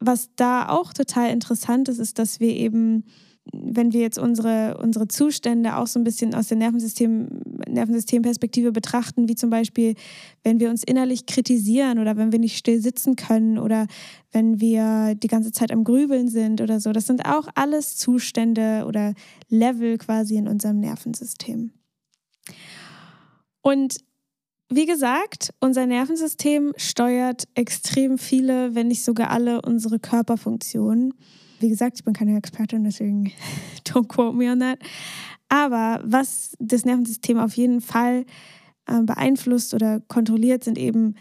was 0.00 0.30
da 0.36 0.68
auch 0.68 0.92
total 0.92 1.30
interessant 1.30 1.88
ist, 1.88 1.98
ist, 1.98 2.18
dass 2.18 2.40
wir 2.40 2.54
eben 2.54 3.04
wenn 3.52 3.92
wir 3.92 4.00
jetzt 4.00 4.18
unsere, 4.18 4.78
unsere 4.78 5.08
Zustände 5.08 5.76
auch 5.76 5.86
so 5.86 6.00
ein 6.00 6.04
bisschen 6.04 6.34
aus 6.34 6.48
der 6.48 6.56
Nervensystem, 6.56 7.28
Nervensystemperspektive 7.68 8.72
betrachten, 8.72 9.28
wie 9.28 9.34
zum 9.34 9.50
Beispiel, 9.50 9.94
wenn 10.42 10.60
wir 10.60 10.70
uns 10.70 10.82
innerlich 10.82 11.26
kritisieren 11.26 11.98
oder 11.98 12.16
wenn 12.16 12.32
wir 12.32 12.38
nicht 12.38 12.56
still 12.56 12.80
sitzen 12.80 13.16
können 13.16 13.58
oder 13.58 13.86
wenn 14.32 14.60
wir 14.60 15.14
die 15.14 15.28
ganze 15.28 15.52
Zeit 15.52 15.72
am 15.72 15.84
Grübeln 15.84 16.28
sind 16.28 16.60
oder 16.60 16.80
so, 16.80 16.92
das 16.92 17.06
sind 17.06 17.26
auch 17.26 17.48
alles 17.54 17.96
Zustände 17.96 18.84
oder 18.86 19.14
Level 19.48 19.98
quasi 19.98 20.36
in 20.36 20.48
unserem 20.48 20.80
Nervensystem. 20.80 21.70
Und 23.60 23.98
wie 24.70 24.86
gesagt, 24.86 25.52
unser 25.60 25.86
Nervensystem 25.86 26.72
steuert 26.76 27.44
extrem 27.54 28.18
viele, 28.18 28.74
wenn 28.74 28.88
nicht 28.88 29.04
sogar 29.04 29.30
alle 29.30 29.60
unsere 29.62 29.98
Körperfunktionen. 29.98 31.14
Wie 31.60 31.68
gesagt, 31.68 31.98
ich 31.98 32.04
bin 32.04 32.14
keine 32.14 32.36
Expertin, 32.36 32.84
deswegen 32.84 33.32
don't 33.86 34.08
quote 34.08 34.36
me 34.36 34.50
on 34.50 34.60
that. 34.60 34.78
Aber 35.48 36.00
was 36.04 36.54
das 36.58 36.84
Nervensystem 36.84 37.38
auf 37.38 37.56
jeden 37.56 37.80
Fall 37.80 38.24
äh, 38.86 39.00
beeinflusst 39.02 39.74
oder 39.74 40.00
kontrolliert, 40.00 40.64
sind 40.64 40.78
eben, 40.78 41.14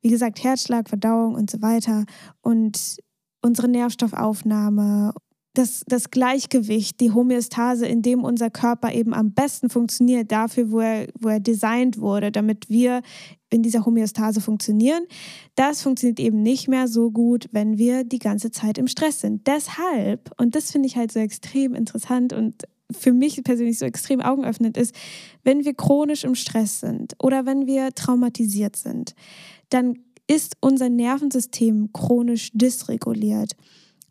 wie 0.00 0.08
gesagt, 0.08 0.42
Herzschlag, 0.42 0.88
Verdauung 0.88 1.34
und 1.34 1.50
so 1.50 1.62
weiter 1.62 2.04
und 2.40 2.96
unsere 3.42 3.68
Nährstoffaufnahme, 3.68 5.14
das, 5.56 5.84
das 5.86 6.10
Gleichgewicht, 6.10 7.00
die 7.00 7.12
Homöostase, 7.12 7.86
in 7.86 8.02
dem 8.02 8.24
unser 8.24 8.50
Körper 8.50 8.92
eben 8.92 9.14
am 9.14 9.32
besten 9.32 9.70
funktioniert, 9.70 10.30
dafür, 10.30 10.70
wo 10.70 10.80
er, 10.80 11.08
wo 11.18 11.28
er 11.28 11.40
designt 11.40 11.98
wurde, 11.98 12.30
damit 12.30 12.68
wir 12.68 13.00
in 13.48 13.62
dieser 13.62 13.86
Homöostase 13.86 14.42
funktionieren. 14.42 15.04
Das 15.54 15.80
funktioniert 15.80 16.20
eben 16.20 16.42
nicht 16.42 16.68
mehr 16.68 16.88
so 16.88 17.10
gut, 17.10 17.48
wenn 17.52 17.78
wir 17.78 18.04
die 18.04 18.18
ganze 18.18 18.50
Zeit 18.50 18.76
im 18.76 18.86
Stress 18.86 19.20
sind. 19.20 19.46
Deshalb, 19.46 20.30
und 20.38 20.54
das 20.54 20.72
finde 20.72 20.88
ich 20.88 20.96
halt 20.96 21.10
so 21.10 21.20
extrem 21.20 21.74
interessant 21.74 22.34
und 22.34 22.64
für 22.90 23.12
mich 23.12 23.42
persönlich 23.42 23.78
so 23.78 23.86
extrem 23.86 24.20
augenöffnend 24.20 24.76
ist, 24.76 24.94
wenn 25.42 25.64
wir 25.64 25.72
chronisch 25.72 26.24
im 26.24 26.34
Stress 26.34 26.80
sind 26.80 27.14
oder 27.18 27.46
wenn 27.46 27.66
wir 27.66 27.92
traumatisiert 27.92 28.76
sind, 28.76 29.14
dann 29.70 29.98
ist 30.26 30.56
unser 30.60 30.90
Nervensystem 30.90 31.90
chronisch 31.94 32.50
dysreguliert. 32.52 33.52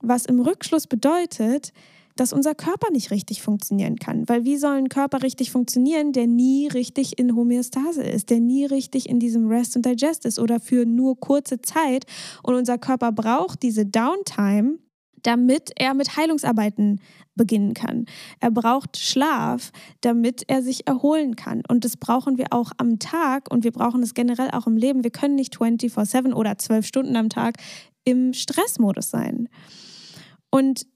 Was 0.07 0.25
im 0.25 0.39
Rückschluss 0.39 0.87
bedeutet, 0.87 1.73
dass 2.15 2.31
unser 2.31 2.55
Körper 2.55 2.91
nicht 2.91 3.11
richtig 3.11 3.41
funktionieren 3.41 3.97
kann. 3.97 4.27
Weil 4.29 4.45
wie 4.45 4.57
soll 4.57 4.75
ein 4.75 4.89
Körper 4.89 5.21
richtig 5.21 5.51
funktionieren, 5.51 6.13
der 6.13 6.27
nie 6.27 6.67
richtig 6.67 7.19
in 7.19 7.35
Homöostase 7.35 8.03
ist, 8.03 8.29
der 8.29 8.39
nie 8.39 8.65
richtig 8.65 9.09
in 9.09 9.19
diesem 9.19 9.47
Rest 9.47 9.75
und 9.75 9.85
Digest 9.85 10.25
ist 10.25 10.39
oder 10.39 10.59
für 10.59 10.85
nur 10.85 11.19
kurze 11.19 11.61
Zeit. 11.61 12.05
Und 12.41 12.55
unser 12.55 12.77
Körper 12.77 13.11
braucht 13.11 13.63
diese 13.63 13.85
Downtime, 13.85 14.77
damit 15.23 15.71
er 15.75 15.93
mit 15.93 16.15
Heilungsarbeiten 16.15 17.01
beginnen 17.35 17.73
kann. 17.73 18.05
Er 18.39 18.51
braucht 18.51 18.95
Schlaf, 18.95 19.71
damit 20.01 20.43
er 20.47 20.61
sich 20.61 20.87
erholen 20.87 21.35
kann. 21.35 21.63
Und 21.67 21.83
das 21.83 21.97
brauchen 21.97 22.37
wir 22.37 22.47
auch 22.51 22.71
am 22.77 22.99
Tag 22.99 23.51
und 23.51 23.63
wir 23.63 23.71
brauchen 23.71 24.01
es 24.03 24.13
generell 24.13 24.51
auch 24.51 24.67
im 24.67 24.77
Leben. 24.77 25.03
Wir 25.03 25.11
können 25.11 25.35
nicht 25.35 25.57
24/7 25.57 26.33
oder 26.33 26.57
12 26.57 26.85
Stunden 26.85 27.17
am 27.17 27.27
Tag 27.27 27.57
im 28.05 28.33
Stressmodus 28.33 29.09
sein. 29.09 29.49
Und 30.55 30.87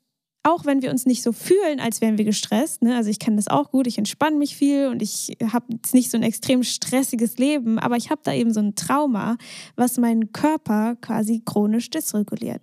auch 0.43 0.63
wenn 0.63 0.81
wir 0.81 0.89
uns 0.89 1.05
nicht 1.05 1.21
so 1.21 1.33
fühlen, 1.33 1.81
als 1.81 1.99
wären 1.99 2.17
wir 2.17 2.23
gestresst, 2.23 2.81
ne? 2.81 2.95
also 2.95 3.09
ich 3.09 3.19
kenne 3.19 3.35
das 3.35 3.49
auch 3.49 3.71
gut, 3.71 3.87
ich 3.87 3.97
entspanne 3.97 4.37
mich 4.37 4.55
viel 4.55 4.87
und 4.87 5.01
ich 5.01 5.35
habe 5.51 5.65
jetzt 5.73 5.93
nicht 5.93 6.09
so 6.09 6.15
ein 6.15 6.23
extrem 6.23 6.63
stressiges 6.63 7.37
Leben, 7.37 7.77
aber 7.77 7.97
ich 7.97 8.09
habe 8.09 8.21
da 8.23 8.33
eben 8.33 8.53
so 8.53 8.61
ein 8.61 8.75
Trauma, 8.75 9.37
was 9.75 9.97
meinen 9.97 10.31
Körper 10.31 10.95
quasi 10.95 11.41
chronisch 11.43 11.89
dysreguliert. 11.89 12.61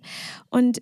Und 0.49 0.81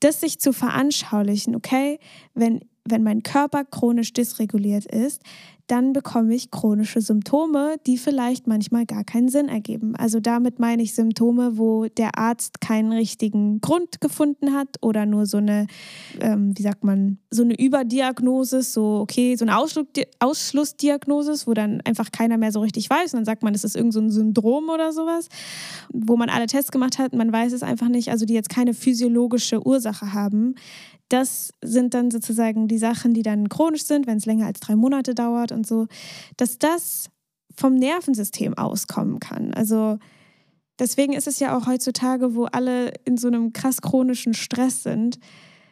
das 0.00 0.20
sich 0.20 0.40
zu 0.40 0.52
veranschaulichen, 0.52 1.54
okay, 1.54 2.00
wenn, 2.34 2.64
wenn 2.84 3.04
mein 3.04 3.22
Körper 3.22 3.64
chronisch 3.64 4.12
dysreguliert 4.12 4.86
ist, 4.86 5.22
dann 5.70 5.92
bekomme 5.92 6.34
ich 6.34 6.50
chronische 6.50 7.00
Symptome, 7.00 7.76
die 7.86 7.96
vielleicht 7.96 8.48
manchmal 8.48 8.86
gar 8.86 9.04
keinen 9.04 9.28
Sinn 9.28 9.48
ergeben. 9.48 9.94
Also 9.94 10.18
damit 10.18 10.58
meine 10.58 10.82
ich 10.82 10.94
Symptome, 10.94 11.58
wo 11.58 11.86
der 11.86 12.18
Arzt 12.18 12.60
keinen 12.60 12.92
richtigen 12.92 13.60
Grund 13.60 14.00
gefunden 14.00 14.52
hat 14.52 14.78
oder 14.80 15.06
nur 15.06 15.26
so 15.26 15.36
eine, 15.36 15.68
ähm, 16.20 16.58
wie 16.58 16.62
sagt 16.62 16.82
man, 16.82 17.18
so 17.30 17.44
eine 17.44 17.54
Überdiagnosis, 17.56 18.72
so 18.72 18.98
okay, 19.00 19.36
so 19.36 19.44
eine 19.44 19.56
Ausschlussdiagnosis, 19.56 21.46
wo 21.46 21.54
dann 21.54 21.80
einfach 21.82 22.10
keiner 22.10 22.36
mehr 22.36 22.50
so 22.50 22.60
richtig 22.60 22.90
weiß. 22.90 23.14
Und 23.14 23.18
dann 23.18 23.24
sagt 23.24 23.44
man, 23.44 23.54
es 23.54 23.62
ist 23.62 23.76
irgend 23.76 23.94
so 23.94 24.08
Syndrom 24.08 24.70
oder 24.70 24.92
sowas, 24.92 25.28
wo 25.92 26.16
man 26.16 26.30
alle 26.30 26.46
Tests 26.46 26.72
gemacht 26.72 26.98
hat, 26.98 27.14
man 27.14 27.32
weiß 27.32 27.52
es 27.52 27.62
einfach 27.62 27.88
nicht, 27.88 28.10
also 28.10 28.26
die 28.26 28.34
jetzt 28.34 28.48
keine 28.48 28.74
physiologische 28.74 29.64
Ursache 29.64 30.12
haben 30.12 30.56
das 31.10 31.52
sind 31.60 31.92
dann 31.92 32.10
sozusagen 32.10 32.68
die 32.68 32.78
Sachen, 32.78 33.14
die 33.14 33.22
dann 33.22 33.48
chronisch 33.48 33.82
sind, 33.82 34.06
wenn 34.06 34.18
es 34.18 34.26
länger 34.26 34.46
als 34.46 34.60
drei 34.60 34.76
Monate 34.76 35.14
dauert 35.14 35.50
und 35.60 35.66
so, 35.66 35.86
dass 36.36 36.58
das 36.58 37.10
vom 37.54 37.74
Nervensystem 37.74 38.54
auskommen 38.56 39.20
kann. 39.20 39.52
Also 39.52 39.98
deswegen 40.78 41.12
ist 41.12 41.26
es 41.26 41.38
ja 41.38 41.56
auch 41.56 41.66
heutzutage, 41.66 42.34
wo 42.34 42.44
alle 42.46 42.92
in 43.04 43.18
so 43.18 43.28
einem 43.28 43.52
krass 43.52 43.82
chronischen 43.82 44.32
Stress 44.32 44.82
sind, 44.82 45.18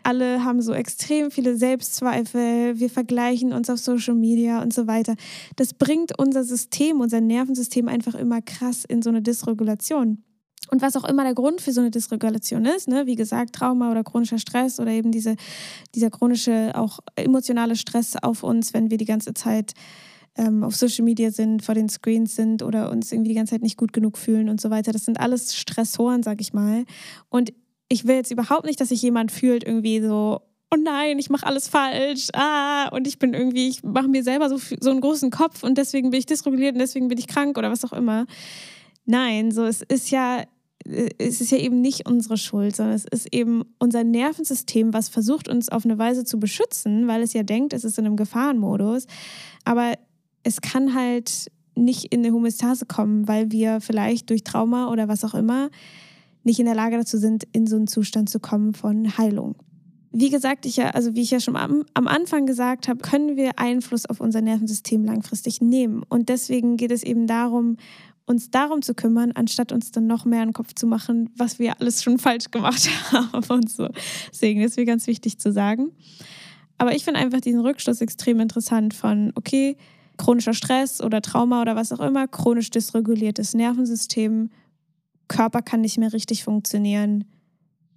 alle 0.03 0.45
haben 0.45 0.63
so 0.63 0.73
extrem 0.73 1.31
viele 1.31 1.57
Selbstzweifel, 1.57 2.79
wir 2.79 2.91
vergleichen 2.91 3.53
uns 3.53 3.69
auf 3.69 3.79
Social 3.79 4.15
Media 4.15 4.63
und 4.63 4.73
so 4.73 4.87
weiter. 4.87 5.15
Das 5.57 5.75
bringt 5.75 6.19
unser 6.19 6.45
System, 6.45 7.01
unser 7.01 7.21
Nervensystem 7.21 7.89
einfach 7.89 8.15
immer 8.15 8.41
krass 8.41 8.85
in 8.85 9.03
so 9.03 9.11
eine 9.11 9.23
Dysregulation. 9.23 10.23
Und 10.71 10.83
was 10.83 10.97
auch 10.97 11.05
immer 11.05 11.25
der 11.25 11.35
Grund 11.35 11.61
für 11.61 11.73
so 11.73 11.81
eine 11.81 11.91
Dysregulation 11.91 12.65
ist, 12.67 12.89
ne? 12.89 13.07
wie 13.07 13.17
gesagt, 13.17 13.55
Trauma 13.55 13.91
oder 13.91 14.05
chronischer 14.05 14.39
Stress 14.39 14.81
oder 14.81 14.91
eben 14.91 15.13
diese, 15.13 15.37
dieser 15.95 16.11
chronische, 16.11 16.73
auch 16.75 16.99
emotionale 17.17 17.77
Stress 17.77 18.17
auf 18.21 18.43
uns, 18.43 18.75
wenn 18.75 18.91
wir 18.91 18.99
die 18.99 19.07
ganze 19.07 19.33
Zeit 19.35 19.73
ähm, 20.37 20.63
auf 20.63 20.77
Social 20.77 21.05
Media 21.05 21.31
sind, 21.31 21.63
vor 21.63 21.75
den 21.75 21.89
Screens 21.89 22.37
sind 22.37 22.63
oder 22.63 22.91
uns 22.91 23.13
irgendwie 23.13 23.31
die 23.31 23.35
ganze 23.35 23.55
Zeit 23.55 23.63
nicht 23.63 23.77
gut 23.77 23.93
genug 23.93 24.19
fühlen 24.19 24.49
und 24.49 24.61
so 24.61 24.71
weiter. 24.71 24.93
Das 24.93 25.05
sind 25.05 25.21
alles 25.21 25.57
Stressoren, 25.57 26.23
sag 26.23 26.41
ich 26.41 26.53
mal. 26.53 26.85
Und 27.29 27.53
ich 27.89 28.07
will 28.07 28.17
jetzt 28.17 28.31
überhaupt 28.31 28.67
nicht, 28.67 28.81
dass 28.81 28.91
sich 28.91 29.03
jemand 29.03 29.33
fühlt 29.33 29.65
irgendwie 29.65 30.01
so, 30.01 30.41
oh 30.71 30.77
nein, 30.77 31.19
ich 31.19 31.31
mache 31.31 31.47
alles 31.47 31.69
falsch, 31.69 32.29
ah, 32.35 32.89
und 32.89 33.07
ich 33.07 33.19
bin 33.19 33.33
irgendwie, 33.33 33.69
ich 33.69 33.83
mache 33.83 34.09
mir 34.09 34.23
selber 34.23 34.49
so, 34.49 34.59
so 34.59 34.91
einen 34.91 35.01
großen 35.01 35.31
Kopf 35.31 35.63
und 35.63 35.79
deswegen 35.79 36.11
bin 36.11 36.21
ich 36.21 36.27
dysreguliert 36.27 36.75
und 36.75 36.81
deswegen 36.81 37.09
bin 37.09 37.19
ich 37.19 37.27
krank 37.27 37.57
oder 37.57 37.71
was 37.71 37.85
auch 37.85 37.93
immer. 37.93 38.27
Nein, 39.11 39.51
so 39.53 39.65
es 39.65 39.81
ist 39.81 40.11
ja 40.11 40.45
es 40.85 41.41
ist 41.41 41.51
ja 41.51 41.59
eben 41.59 41.81
nicht 41.81 42.09
unsere 42.09 42.37
Schuld, 42.37 42.77
sondern 42.77 42.95
es 42.95 43.05
ist 43.05 43.33
eben 43.33 43.63
unser 43.79 44.05
Nervensystem, 44.05 44.93
was 44.93 45.09
versucht, 45.09 45.49
uns 45.49 45.69
auf 45.69 45.85
eine 45.85 45.99
Weise 45.99 46.25
zu 46.25 46.39
beschützen, 46.39 47.09
weil 47.09 47.23
es 47.23 47.33
ja 47.33 47.43
denkt, 47.43 47.73
es 47.73 47.85
ist 47.85 47.99
in 47.99 48.07
einem 48.07 48.17
Gefahrenmodus. 48.17 49.07
Aber 49.65 49.95
es 50.45 50.61
kann 50.61 50.95
halt 50.95 51.51
nicht 51.75 52.13
in 52.13 52.25
eine 52.25 52.35
Homöostase 52.35 52.87
kommen, 52.87 53.29
weil 53.29 53.51
wir 53.51 53.81
vielleicht 53.81 54.31
durch 54.31 54.45
Trauma 54.45 54.91
oder 54.91 55.09
was 55.09 55.25
auch 55.25 55.35
immer 55.35 55.71
nicht 56.45 56.59
in 56.59 56.67
der 56.67 56.75
Lage 56.75 56.97
dazu 56.97 57.19
sind, 57.19 57.45
in 57.53 57.67
so 57.67 57.77
einen 57.77 57.87
Zustand 57.87 58.31
zu 58.31 58.41
kommen 58.41 58.73
von 58.73 59.19
Heilung. 59.19 59.57
Wie 60.11 60.31
gesagt, 60.31 60.65
ich 60.65 60.77
ja, 60.77 60.91
also 60.91 61.15
wie 61.15 61.21
ich 61.21 61.31
ja 61.31 61.41
schon 61.41 61.57
am, 61.57 61.85
am 61.93 62.09
Anfang 62.09 62.47
gesagt 62.47 62.89
habe, 62.89 63.01
können 63.01 63.37
wir 63.37 63.59
Einfluss 63.59 64.07
auf 64.07 64.21
unser 64.21 64.41
Nervensystem 64.41 65.05
langfristig 65.05 65.61
nehmen. 65.61 66.03
Und 66.09 66.31
deswegen 66.31 66.79
geht 66.79 66.93
es 66.93 67.03
eben 67.03 67.27
darum, 67.27 67.77
uns 68.29 68.51
darum 68.51 68.83
zu 68.83 68.95
kümmern, 68.95 69.33
anstatt 69.33 69.73
uns 69.73 69.91
dann 69.91 70.07
noch 70.07 70.25
mehr 70.25 70.43
in 70.43 70.49
den 70.49 70.55
Kopf 70.55 70.75
zu 70.75 70.87
machen, 70.87 71.31
was 71.37 71.59
wir 71.59 71.81
alles 71.81 72.03
schon 72.03 72.19
falsch 72.19 72.51
gemacht 72.51 72.89
haben 73.13 73.45
und 73.49 73.71
so. 73.71 73.89
Deswegen 74.31 74.61
ist 74.61 74.77
mir 74.77 74.85
ganz 74.85 75.07
wichtig 75.07 75.39
zu 75.39 75.53
sagen. 75.53 75.93
Aber 76.77 76.95
ich 76.95 77.05
finde 77.05 77.21
einfach 77.21 77.41
diesen 77.41 77.61
Rückschluss 77.61 78.01
extrem 78.01 78.41
interessant 78.41 78.95
von, 78.95 79.33
okay, 79.35 79.77
chronischer 80.17 80.55
Stress 80.55 81.01
oder 81.01 81.23
Trauma 81.23 81.63
oder 81.63 81.77
was 81.77 81.93
auch 81.93 82.01
immer, 82.01 82.29
chronisch 82.29 82.71
dysreguliertes 82.71 83.55
Nervensystem, 83.55 84.51
Körper 85.29 85.63
kann 85.63 85.81
nicht 85.81 85.99
mehr 85.99 86.13
richtig 86.13 86.45
funktionieren, 86.45 87.25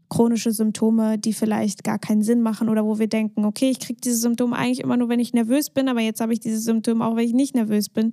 chronische 0.09 0.51
Symptome, 0.51 1.17
die 1.17 1.31
vielleicht 1.33 1.83
gar 1.83 1.97
keinen 1.97 2.21
Sinn 2.21 2.41
machen 2.41 2.69
oder 2.69 2.85
wo 2.85 2.99
wir 2.99 3.07
denken, 3.07 3.45
okay, 3.45 3.69
ich 3.69 3.79
kriege 3.79 4.01
diese 4.01 4.17
Symptome 4.17 4.55
eigentlich 4.55 4.81
immer 4.81 4.97
nur, 4.97 5.09
wenn 5.09 5.21
ich 5.21 5.33
nervös 5.33 5.69
bin, 5.69 5.87
aber 5.87 6.01
jetzt 6.01 6.19
habe 6.19 6.33
ich 6.33 6.39
diese 6.39 6.59
Symptome 6.59 7.05
auch, 7.05 7.15
wenn 7.15 7.25
ich 7.25 7.33
nicht 7.33 7.55
nervös 7.55 7.87
bin, 7.87 8.11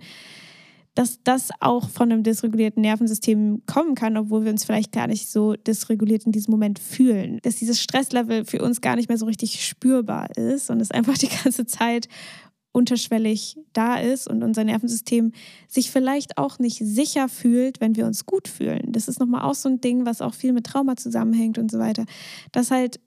dass 0.99 1.23
das 1.23 1.51
auch 1.61 1.89
von 1.89 2.11
einem 2.11 2.25
dysregulierten 2.25 2.83
Nervensystem 2.83 3.63
kommen 3.67 3.95
kann, 3.95 4.17
obwohl 4.17 4.43
wir 4.43 4.51
uns 4.51 4.65
vielleicht 4.65 4.91
gar 4.91 5.07
nicht 5.07 5.31
so 5.31 5.55
dysreguliert 5.55 6.27
in 6.27 6.33
diesem 6.33 6.51
Moment 6.51 6.81
fühlen. 6.81 7.39
Dass 7.45 7.55
dieses 7.55 7.81
Stresslevel 7.81 8.45
für 8.45 8.61
uns 8.63 8.81
gar 8.81 8.97
nicht 8.97 9.09
mehr 9.09 9.17
so 9.17 9.27
richtig 9.27 9.65
spürbar 9.65 10.37
ist 10.37 10.71
und 10.71 10.81
es 10.81 10.91
einfach 10.91 11.17
die 11.19 11.29
ganze 11.29 11.67
Zeit 11.67 12.09
unterschwellig 12.73 13.61
da 13.73 13.95
ist 13.95 14.27
und 14.27 14.43
unser 14.43 14.65
Nervensystem 14.65 15.31
sich 15.69 15.93
vielleicht 15.93 16.37
auch 16.37 16.59
nicht 16.59 16.79
sicher 16.79 17.29
fühlt, 17.29 17.81
wenn 17.81 17.95
wir 17.95 18.05
uns 18.05 18.27
gut 18.27 18.49
fühlen. 18.49 18.91
Das 18.91 19.07
ist 19.07 19.21
nochmal 19.21 19.43
auch 19.43 19.55
so 19.55 19.69
ein 19.69 19.81
Ding, 19.81 20.05
was 20.05 20.21
auch 20.21 20.35
viel 20.35 20.53
mit 20.53 20.67
Trauma 20.67 20.97
zusammenhängt 20.97 21.59
und 21.59 21.71
so 21.71 21.79
weiter. 21.79 22.07
Dass 22.51 22.73
halt 22.73 22.99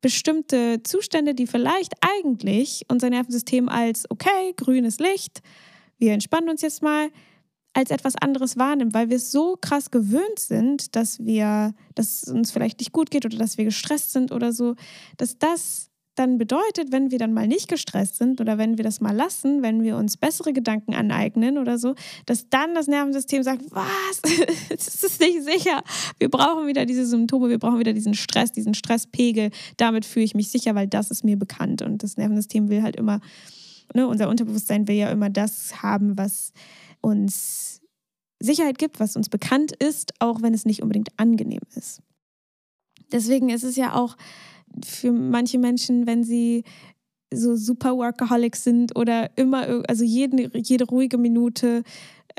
bestimmte 0.00 0.82
Zustände, 0.82 1.36
die 1.36 1.46
vielleicht 1.46 1.94
eigentlich 2.00 2.82
unser 2.88 3.10
Nervensystem 3.10 3.68
als, 3.68 4.10
okay, 4.10 4.54
grünes 4.56 4.98
Licht, 4.98 5.40
wir 5.98 6.12
entspannen 6.12 6.48
uns 6.48 6.62
jetzt 6.62 6.82
mal, 6.82 7.10
als 7.74 7.90
etwas 7.90 8.16
anderes 8.16 8.56
wahrnimmt, 8.56 8.94
weil 8.94 9.10
wir 9.10 9.20
so 9.20 9.56
krass 9.60 9.90
gewöhnt 9.90 10.38
sind, 10.38 10.96
dass 10.96 11.24
wir, 11.24 11.74
dass 11.94 12.22
es 12.22 12.28
uns 12.28 12.50
vielleicht 12.50 12.80
nicht 12.80 12.92
gut 12.92 13.10
geht 13.10 13.24
oder 13.24 13.38
dass 13.38 13.58
wir 13.58 13.64
gestresst 13.64 14.12
sind 14.12 14.32
oder 14.32 14.52
so, 14.52 14.74
dass 15.16 15.38
das 15.38 15.88
dann 16.18 16.38
bedeutet, 16.38 16.90
wenn 16.90 17.10
wir 17.10 17.18
dann 17.18 17.32
mal 17.32 17.46
nicht 17.46 17.68
gestresst 17.68 18.16
sind 18.16 18.40
oder 18.40 18.58
wenn 18.58 18.76
wir 18.76 18.84
das 18.84 19.00
mal 19.00 19.14
lassen, 19.14 19.62
wenn 19.62 19.82
wir 19.82 19.96
uns 19.96 20.16
bessere 20.16 20.52
Gedanken 20.52 20.94
aneignen 20.94 21.58
oder 21.58 21.78
so, 21.78 21.94
dass 22.26 22.48
dann 22.48 22.74
das 22.74 22.88
Nervensystem 22.88 23.42
sagt, 23.42 23.62
was? 23.70 24.22
das 24.68 25.04
ist 25.04 25.20
nicht 25.20 25.44
sicher. 25.44 25.82
Wir 26.18 26.28
brauchen 26.28 26.66
wieder 26.66 26.86
diese 26.86 27.06
Symptome, 27.06 27.48
wir 27.48 27.58
brauchen 27.58 27.78
wieder 27.78 27.92
diesen 27.92 28.14
Stress, 28.14 28.52
diesen 28.52 28.74
Stresspegel. 28.74 29.50
Damit 29.76 30.04
fühle 30.04 30.24
ich 30.24 30.34
mich 30.34 30.50
sicher, 30.50 30.74
weil 30.74 30.88
das 30.88 31.10
ist 31.10 31.24
mir 31.24 31.38
bekannt. 31.38 31.82
Und 31.82 32.02
das 32.02 32.16
Nervensystem 32.16 32.68
will 32.68 32.82
halt 32.82 32.96
immer, 32.96 33.20
ne, 33.94 34.06
unser 34.08 34.28
Unterbewusstsein 34.28 34.88
will 34.88 34.96
ja 34.96 35.10
immer 35.10 35.30
das 35.30 35.82
haben, 35.82 36.18
was 36.18 36.52
uns 37.00 37.80
Sicherheit 38.40 38.78
gibt, 38.78 39.00
was 39.00 39.16
uns 39.16 39.28
bekannt 39.28 39.72
ist, 39.72 40.12
auch 40.20 40.42
wenn 40.42 40.54
es 40.54 40.64
nicht 40.64 40.82
unbedingt 40.82 41.10
angenehm 41.16 41.60
ist. 41.74 42.00
Deswegen 43.10 43.48
ist 43.50 43.64
es 43.64 43.76
ja 43.76 43.94
auch 43.94 44.16
für 44.84 45.12
manche 45.12 45.58
Menschen, 45.58 46.06
wenn 46.06 46.22
sie 46.22 46.64
so 47.32 47.56
super 47.56 47.96
Workaholics 47.96 48.64
sind 48.64 48.96
oder 48.96 49.36
immer, 49.36 49.82
also 49.88 50.04
jede, 50.04 50.50
jede 50.56 50.84
ruhige 50.84 51.18
Minute 51.18 51.82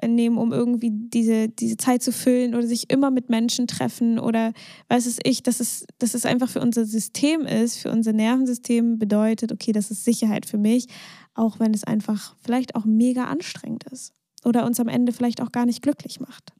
äh, 0.01 0.07
nehmen, 0.07 0.37
um 0.37 0.51
irgendwie 0.51 0.89
diese, 0.91 1.49
diese 1.49 1.77
Zeit 1.77 2.01
zu 2.01 2.11
füllen 2.11 2.55
oder 2.55 2.65
sich 2.65 2.89
immer 2.89 3.11
mit 3.11 3.29
Menschen 3.29 3.67
treffen 3.67 4.17
oder 4.17 4.53
weiß 4.87 5.05
es 5.05 5.19
ich, 5.23 5.43
dass 5.43 5.59
es, 5.59 5.85
dass 5.99 6.15
es 6.15 6.25
einfach 6.25 6.49
für 6.49 6.61
unser 6.61 6.85
System 6.85 7.41
ist, 7.41 7.77
für 7.77 7.91
unser 7.91 8.13
Nervensystem 8.13 8.97
bedeutet, 8.97 9.51
okay, 9.51 9.73
das 9.73 9.91
ist 9.91 10.05
Sicherheit 10.05 10.47
für 10.47 10.57
mich, 10.57 10.87
auch 11.35 11.59
wenn 11.59 11.73
es 11.73 11.83
einfach 11.83 12.35
vielleicht 12.39 12.75
auch 12.75 12.85
mega 12.85 13.25
anstrengend 13.25 13.83
ist 13.91 14.18
oder 14.45 14.65
uns 14.65 14.79
am 14.79 14.87
Ende 14.87 15.11
vielleicht 15.11 15.41
auch 15.41 15.51
gar 15.51 15.65
nicht 15.65 15.81
glücklich 15.81 16.19
macht. 16.19 16.53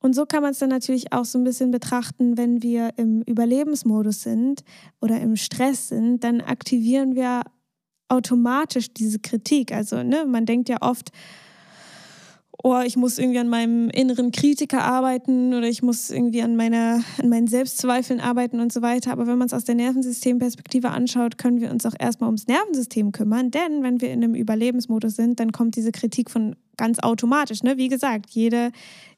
Und 0.00 0.14
so 0.14 0.26
kann 0.26 0.42
man 0.42 0.50
es 0.50 0.58
dann 0.58 0.68
natürlich 0.68 1.12
auch 1.12 1.24
so 1.24 1.38
ein 1.38 1.44
bisschen 1.44 1.70
betrachten, 1.70 2.36
wenn 2.36 2.62
wir 2.62 2.90
im 2.96 3.22
Überlebensmodus 3.22 4.22
sind 4.22 4.64
oder 5.00 5.20
im 5.20 5.36
Stress 5.36 5.88
sind, 5.88 6.24
dann 6.24 6.40
aktivieren 6.40 7.14
wir 7.14 7.42
automatisch 8.08 8.92
diese 8.92 9.20
Kritik. 9.20 9.72
Also 9.72 10.02
ne, 10.02 10.26
man 10.26 10.44
denkt 10.44 10.68
ja 10.68 10.78
oft, 10.80 11.12
oh, 12.62 12.80
ich 12.84 12.96
muss 12.96 13.18
irgendwie 13.18 13.38
an 13.38 13.48
meinem 13.48 13.90
inneren 13.90 14.32
Kritiker 14.32 14.82
arbeiten 14.82 15.54
oder 15.54 15.68
ich 15.68 15.82
muss 15.82 16.10
irgendwie 16.10 16.42
an, 16.42 16.56
meiner, 16.56 17.02
an 17.18 17.28
meinen 17.28 17.46
Selbstzweifeln 17.46 18.20
arbeiten 18.20 18.60
und 18.60 18.72
so 18.72 18.82
weiter. 18.82 19.12
Aber 19.12 19.26
wenn 19.26 19.38
man 19.38 19.46
es 19.46 19.54
aus 19.54 19.64
der 19.64 19.74
Nervensystemperspektive 19.74 20.90
anschaut, 20.90 21.38
können 21.38 21.60
wir 21.60 21.70
uns 21.70 21.86
auch 21.86 21.94
erstmal 21.98 22.28
ums 22.28 22.46
Nervensystem 22.46 23.12
kümmern. 23.12 23.50
Denn 23.50 23.82
wenn 23.82 24.00
wir 24.00 24.10
in 24.10 24.22
einem 24.22 24.34
Überlebensmodus 24.34 25.16
sind, 25.16 25.40
dann 25.40 25.52
kommt 25.52 25.76
diese 25.76 25.92
Kritik 25.92 26.30
von 26.30 26.56
ganz 26.76 26.98
automatisch. 26.98 27.62
Ne? 27.62 27.76
Wie 27.76 27.88
gesagt, 27.88 28.30
jede, 28.30 28.72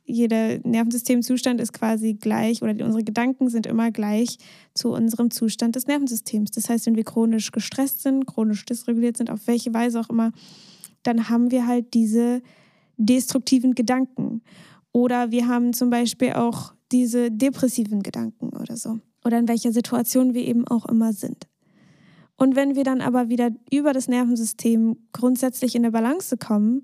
jeder 0.04 0.58
Nervensystemzustand 0.60 1.60
ist 1.60 1.72
quasi 1.72 2.14
gleich 2.14 2.62
oder 2.62 2.72
unsere 2.84 3.04
Gedanken 3.04 3.48
sind 3.48 3.66
immer 3.66 3.90
gleich 3.90 4.38
zu 4.74 4.90
unserem 4.92 5.30
Zustand 5.30 5.76
des 5.76 5.86
Nervensystems. 5.86 6.50
Das 6.50 6.68
heißt, 6.68 6.86
wenn 6.86 6.96
wir 6.96 7.04
chronisch 7.04 7.52
gestresst 7.52 8.02
sind, 8.02 8.26
chronisch 8.26 8.64
dysreguliert 8.66 9.16
sind, 9.16 9.30
auf 9.30 9.46
welche 9.46 9.72
Weise 9.72 10.00
auch 10.00 10.10
immer, 10.10 10.32
dann 11.02 11.28
haben 11.28 11.50
wir 11.50 11.66
halt 11.66 11.94
diese 11.94 12.42
destruktiven 12.96 13.74
Gedanken. 13.74 14.42
Oder 14.92 15.30
wir 15.30 15.48
haben 15.48 15.72
zum 15.72 15.90
Beispiel 15.90 16.32
auch 16.34 16.74
diese 16.92 17.30
depressiven 17.30 18.02
Gedanken 18.02 18.50
oder 18.56 18.76
so. 18.76 19.00
Oder 19.24 19.38
in 19.38 19.48
welcher 19.48 19.72
Situation 19.72 20.34
wir 20.34 20.42
eben 20.42 20.68
auch 20.68 20.86
immer 20.86 21.12
sind. 21.12 21.48
Und 22.36 22.56
wenn 22.56 22.74
wir 22.74 22.84
dann 22.84 23.00
aber 23.00 23.28
wieder 23.28 23.50
über 23.70 23.92
das 23.92 24.08
Nervensystem 24.08 24.96
grundsätzlich 25.12 25.74
in 25.74 25.82
der 25.82 25.90
Balance 25.90 26.36
kommen, 26.36 26.82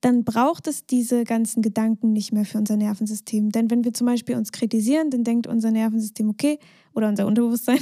dann 0.00 0.24
braucht 0.24 0.66
es 0.66 0.86
diese 0.86 1.24
ganzen 1.24 1.62
Gedanken 1.62 2.12
nicht 2.12 2.32
mehr 2.32 2.44
für 2.44 2.58
unser 2.58 2.76
Nervensystem. 2.76 3.50
Denn 3.50 3.70
wenn 3.70 3.84
wir 3.84 3.94
zum 3.94 4.06
Beispiel 4.06 4.36
uns 4.36 4.52
kritisieren, 4.52 5.10
dann 5.10 5.24
denkt 5.24 5.46
unser 5.46 5.70
Nervensystem, 5.70 6.28
okay, 6.28 6.58
oder 6.94 7.08
unser 7.08 7.26
Unterbewusstsein, 7.26 7.78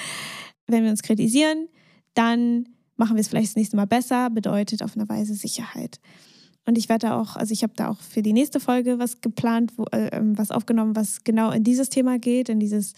wenn 0.66 0.84
wir 0.84 0.90
uns 0.90 1.02
kritisieren, 1.02 1.68
dann 2.14 2.68
machen 2.96 3.16
wir 3.16 3.20
es 3.20 3.28
vielleicht 3.28 3.48
das 3.48 3.56
nächste 3.56 3.76
Mal 3.76 3.86
besser, 3.86 4.30
bedeutet 4.30 4.82
auf 4.82 4.96
eine 4.96 5.08
Weise 5.08 5.34
Sicherheit. 5.34 6.00
Und 6.68 6.76
ich 6.76 6.90
werde 6.90 7.14
auch, 7.14 7.36
also 7.36 7.52
ich 7.52 7.62
habe 7.62 7.72
da 7.76 7.88
auch 7.88 7.98
für 7.98 8.20
die 8.20 8.34
nächste 8.34 8.60
Folge 8.60 8.98
was 8.98 9.22
geplant, 9.22 9.72
wo, 9.78 9.84
äh, 9.84 10.08
ähm, 10.08 10.36
was 10.36 10.50
aufgenommen, 10.50 10.94
was 10.94 11.24
genau 11.24 11.50
in 11.50 11.64
dieses 11.64 11.88
Thema 11.88 12.18
geht, 12.18 12.50
in 12.50 12.60
dieses, 12.60 12.92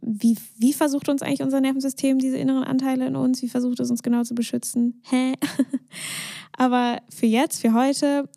wie, 0.00 0.36
wie 0.56 0.72
versucht 0.72 1.08
uns 1.08 1.20
eigentlich 1.22 1.42
unser 1.42 1.60
Nervensystem, 1.60 2.20
diese 2.20 2.36
inneren 2.36 2.62
Anteile 2.62 3.08
in 3.08 3.16
uns, 3.16 3.42
wie 3.42 3.48
versucht 3.48 3.80
es 3.80 3.90
uns 3.90 4.04
genau 4.04 4.22
zu 4.22 4.36
beschützen? 4.36 5.02
Hä? 5.10 5.32
Aber 6.56 7.00
für 7.08 7.26
jetzt, 7.26 7.60
für 7.60 7.72
heute, 7.72 8.28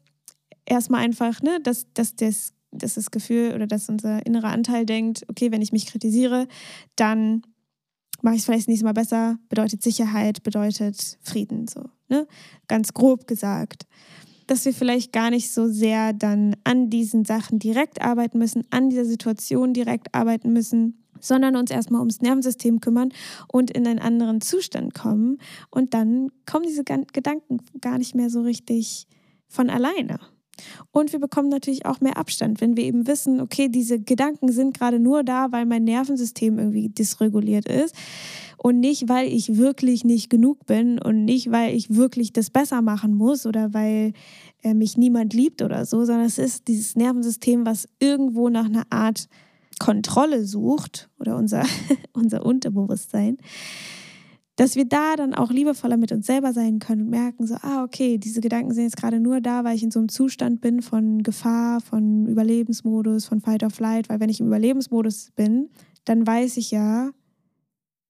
erstmal 0.65 1.01
einfach, 1.01 1.43
ne, 1.43 1.59
dass, 1.61 1.85
dass, 1.93 2.15
das, 2.15 2.53
dass 2.71 2.95
das 2.95 3.11
Gefühl 3.11 3.53
oder 3.53 3.67
dass 3.67 3.87
unser 3.87 4.25
innerer 4.25 4.49
Anteil 4.49 4.87
denkt, 4.87 5.25
okay, 5.27 5.51
wenn 5.51 5.61
ich 5.61 5.71
mich 5.71 5.85
kritisiere, 5.85 6.47
dann 6.95 7.43
mache 8.23 8.33
ich 8.33 8.39
es 8.39 8.45
vielleicht 8.45 8.61
das 8.61 8.67
nächste 8.67 8.85
Mal 8.85 8.93
besser, 8.93 9.37
bedeutet 9.47 9.83
Sicherheit, 9.83 10.41
bedeutet 10.41 11.19
Frieden, 11.21 11.67
so, 11.67 11.87
ne? 12.09 12.25
Ganz 12.67 12.95
grob 12.95 13.27
gesagt. 13.27 13.85
Dass 14.51 14.65
wir 14.65 14.73
vielleicht 14.73 15.13
gar 15.13 15.29
nicht 15.29 15.49
so 15.49 15.69
sehr 15.69 16.11
dann 16.11 16.57
an 16.65 16.89
diesen 16.89 17.23
Sachen 17.23 17.57
direkt 17.57 18.01
arbeiten 18.01 18.37
müssen, 18.37 18.67
an 18.69 18.89
dieser 18.89 19.05
Situation 19.05 19.71
direkt 19.71 20.13
arbeiten 20.13 20.51
müssen, 20.51 21.05
sondern 21.21 21.55
uns 21.55 21.71
erstmal 21.71 22.01
ums 22.01 22.19
Nervensystem 22.19 22.81
kümmern 22.81 23.13
und 23.47 23.71
in 23.71 23.87
einen 23.87 23.99
anderen 23.99 24.41
Zustand 24.41 24.93
kommen. 24.93 25.37
Und 25.69 25.93
dann 25.93 26.33
kommen 26.45 26.65
diese 26.67 26.83
Gedanken 26.83 27.59
gar 27.79 27.97
nicht 27.97 28.13
mehr 28.13 28.29
so 28.29 28.41
richtig 28.41 29.07
von 29.47 29.69
alleine. 29.69 30.19
Und 30.91 31.11
wir 31.11 31.19
bekommen 31.19 31.49
natürlich 31.49 31.85
auch 31.85 32.01
mehr 32.01 32.17
Abstand, 32.17 32.61
wenn 32.61 32.77
wir 32.77 32.83
eben 32.83 33.07
wissen, 33.07 33.41
okay, 33.41 33.69
diese 33.69 33.99
Gedanken 33.99 34.51
sind 34.51 34.77
gerade 34.77 34.99
nur 34.99 35.23
da, 35.23 35.51
weil 35.51 35.65
mein 35.65 35.83
Nervensystem 35.83 36.59
irgendwie 36.59 36.89
dysreguliert 36.89 37.67
ist 37.67 37.95
und 38.57 38.79
nicht, 38.79 39.09
weil 39.09 39.27
ich 39.27 39.57
wirklich 39.57 40.03
nicht 40.03 40.29
genug 40.29 40.65
bin 40.65 40.99
und 40.99 41.25
nicht, 41.25 41.51
weil 41.51 41.75
ich 41.75 41.95
wirklich 41.95 42.31
das 42.31 42.49
besser 42.49 42.81
machen 42.81 43.15
muss 43.15 43.45
oder 43.45 43.73
weil 43.73 44.13
äh, 44.63 44.73
mich 44.73 44.97
niemand 44.97 45.33
liebt 45.33 45.61
oder 45.61 45.85
so, 45.85 46.05
sondern 46.05 46.25
es 46.25 46.37
ist 46.37 46.67
dieses 46.67 46.95
Nervensystem, 46.95 47.65
was 47.65 47.87
irgendwo 47.99 48.49
nach 48.49 48.65
einer 48.65 48.85
Art 48.89 49.27
Kontrolle 49.79 50.45
sucht 50.45 51.09
oder 51.19 51.35
unser, 51.37 51.65
unser 52.13 52.45
Unterbewusstsein, 52.45 53.37
dass 54.55 54.75
wir 54.75 54.85
da 54.85 55.15
dann 55.15 55.33
auch 55.33 55.49
liebevoller 55.49 55.97
mit 55.97 56.11
uns 56.11 56.25
selber 56.25 56.53
sein 56.53 56.79
können 56.79 57.03
und 57.03 57.09
merken, 57.09 57.47
so, 57.47 57.55
ah, 57.61 57.83
okay, 57.83 58.17
diese 58.17 58.41
Gedanken 58.41 58.73
sind 58.73 58.83
jetzt 58.83 58.97
gerade 58.97 59.19
nur 59.19 59.41
da, 59.41 59.63
weil 59.63 59.75
ich 59.75 59.83
in 59.83 59.91
so 59.91 59.99
einem 59.99 60.09
Zustand 60.09 60.61
bin 60.61 60.81
von 60.81 61.23
Gefahr, 61.23 61.81
von 61.81 62.27
Überlebensmodus, 62.27 63.25
von 63.25 63.41
Fight 63.41 63.63
or 63.63 63.69
Flight, 63.69 64.09
weil 64.09 64.19
wenn 64.19 64.29
ich 64.29 64.39
im 64.39 64.47
Überlebensmodus 64.47 65.31
bin, 65.35 65.69
dann 66.05 66.27
weiß 66.27 66.57
ich 66.57 66.71
ja, 66.71 67.11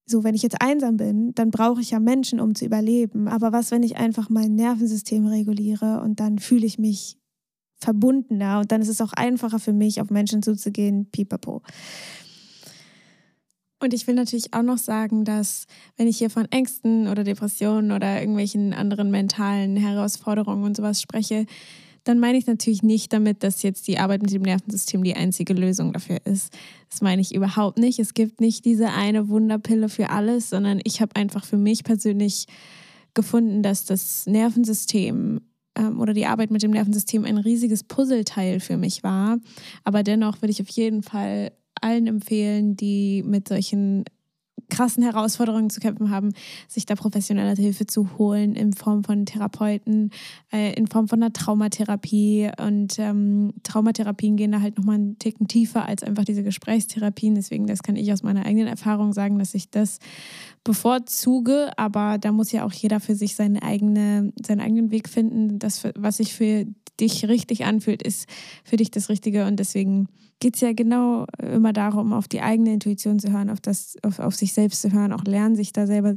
so, 0.05 0.23
wenn 0.23 0.35
ich 0.35 0.41
jetzt 0.41 0.61
einsam 0.61 0.97
bin, 0.97 1.33
dann 1.35 1.51
brauche 1.51 1.81
ich 1.81 1.91
ja 1.91 1.99
Menschen, 1.99 2.39
um 2.39 2.53
zu 2.53 2.65
überleben. 2.65 3.27
Aber 3.27 3.51
was, 3.51 3.71
wenn 3.71 3.83
ich 3.83 3.97
einfach 3.97 4.29
mein 4.29 4.55
Nervensystem 4.55 5.25
reguliere 5.25 6.01
und 6.01 6.19
dann 6.19 6.39
fühle 6.39 6.65
ich 6.65 6.77
mich 6.77 7.17
verbundener 7.77 8.59
und 8.59 8.71
dann 8.71 8.81
ist 8.81 8.89
es 8.89 9.01
auch 9.01 9.13
einfacher 9.13 9.59
für 9.59 9.73
mich, 9.73 10.01
auf 10.01 10.09
Menschen 10.09 10.43
zuzugehen, 10.43 11.09
pipapo. 11.11 11.61
Und 13.81 13.95
ich 13.95 14.05
will 14.05 14.13
natürlich 14.13 14.53
auch 14.53 14.61
noch 14.61 14.77
sagen, 14.77 15.25
dass 15.25 15.65
wenn 15.97 16.07
ich 16.07 16.19
hier 16.19 16.29
von 16.29 16.45
Ängsten 16.51 17.07
oder 17.07 17.23
Depressionen 17.23 17.91
oder 17.91 18.19
irgendwelchen 18.19 18.73
anderen 18.73 19.09
mentalen 19.09 19.75
Herausforderungen 19.75 20.63
und 20.63 20.77
sowas 20.77 21.01
spreche, 21.01 21.47
dann 22.03 22.19
meine 22.19 22.37
ich 22.37 22.45
natürlich 22.45 22.83
nicht 22.83 23.11
damit, 23.11 23.43
dass 23.43 23.63
jetzt 23.63 23.87
die 23.87 23.97
Arbeit 23.97 24.21
mit 24.21 24.31
dem 24.31 24.43
Nervensystem 24.43 25.03
die 25.03 25.15
einzige 25.15 25.53
Lösung 25.53 25.93
dafür 25.93 26.19
ist. 26.25 26.53
Das 26.89 27.01
meine 27.01 27.21
ich 27.21 27.33
überhaupt 27.33 27.79
nicht. 27.79 27.99
Es 27.99 28.13
gibt 28.13 28.39
nicht 28.39 28.65
diese 28.65 28.89
eine 28.89 29.29
Wunderpille 29.29 29.89
für 29.89 30.09
alles, 30.11 30.49
sondern 30.49 30.79
ich 30.83 31.01
habe 31.01 31.15
einfach 31.15 31.43
für 31.43 31.57
mich 31.57 31.83
persönlich 31.83 32.45
gefunden, 33.15 33.63
dass 33.63 33.85
das 33.85 34.27
Nervensystem 34.27 35.41
ähm, 35.75 35.99
oder 35.99 36.13
die 36.13 36.25
Arbeit 36.27 36.51
mit 36.51 36.61
dem 36.61 36.71
Nervensystem 36.71 37.25
ein 37.25 37.37
riesiges 37.37 37.83
Puzzleteil 37.83 38.59
für 38.59 38.77
mich 38.77 39.03
war. 39.03 39.39
Aber 39.83 40.03
dennoch 40.03 40.41
würde 40.41 40.51
ich 40.51 40.61
auf 40.61 40.69
jeden 40.69 41.03
Fall 41.03 41.51
allen 41.81 42.07
empfehlen, 42.07 42.75
die 42.75 43.23
mit 43.23 43.47
solchen 43.47 44.05
krassen 44.71 45.03
Herausforderungen 45.03 45.69
zu 45.69 45.79
kämpfen 45.79 46.09
haben, 46.09 46.33
sich 46.67 46.87
da 46.87 46.95
professionelle 46.95 47.61
Hilfe 47.61 47.85
zu 47.85 48.17
holen 48.17 48.55
in 48.55 48.73
Form 48.73 49.03
von 49.03 49.25
Therapeuten, 49.27 50.09
äh, 50.51 50.73
in 50.73 50.87
Form 50.87 51.07
von 51.07 51.21
einer 51.21 51.33
Traumatherapie. 51.33 52.49
Und 52.57 52.97
ähm, 52.97 53.53
Traumatherapien 53.61 54.37
gehen 54.37 54.53
da 54.53 54.61
halt 54.61 54.77
nochmal 54.77 54.95
einen 54.95 55.19
Ticken 55.19 55.47
tiefer 55.47 55.85
als 55.85 56.01
einfach 56.01 56.23
diese 56.23 56.41
Gesprächstherapien. 56.41 57.35
Deswegen, 57.35 57.67
das 57.67 57.83
kann 57.83 57.95
ich 57.95 58.11
aus 58.11 58.23
meiner 58.23 58.45
eigenen 58.45 58.67
Erfahrung 58.67 59.13
sagen, 59.13 59.37
dass 59.37 59.53
ich 59.53 59.69
das 59.69 59.99
bevorzuge. 60.63 61.71
Aber 61.77 62.17
da 62.17 62.31
muss 62.31 62.51
ja 62.51 62.65
auch 62.65 62.73
jeder 62.73 62.99
für 62.99 63.15
sich 63.15 63.35
seine 63.35 63.61
eigene, 63.61 64.33
seinen 64.43 64.61
eigenen 64.61 64.89
Weg 64.89 65.09
finden. 65.09 65.59
Das, 65.59 65.83
was 65.95 66.17
sich 66.17 66.33
für 66.33 66.65
dich 66.99 67.27
richtig 67.27 67.65
anfühlt, 67.65 68.01
ist 68.01 68.27
für 68.63 68.77
dich 68.77 68.89
das 68.89 69.09
Richtige. 69.09 69.45
Und 69.45 69.59
deswegen 69.59 70.07
geht 70.41 70.55
es 70.55 70.61
ja 70.61 70.73
genau 70.73 71.25
immer 71.37 71.71
darum, 71.71 72.11
auf 72.11 72.27
die 72.27 72.41
eigene 72.41 72.73
Intuition 72.73 73.19
zu 73.19 73.31
hören, 73.31 73.49
auf, 73.49 73.61
das, 73.61 73.95
auf, 74.01 74.19
auf 74.19 74.35
sich 74.35 74.51
selbst 74.51 74.81
zu 74.81 74.91
hören, 74.91 75.13
auch 75.13 75.23
lernen, 75.23 75.55
sich 75.55 75.71
da 75.71 75.87
selber 75.87 76.15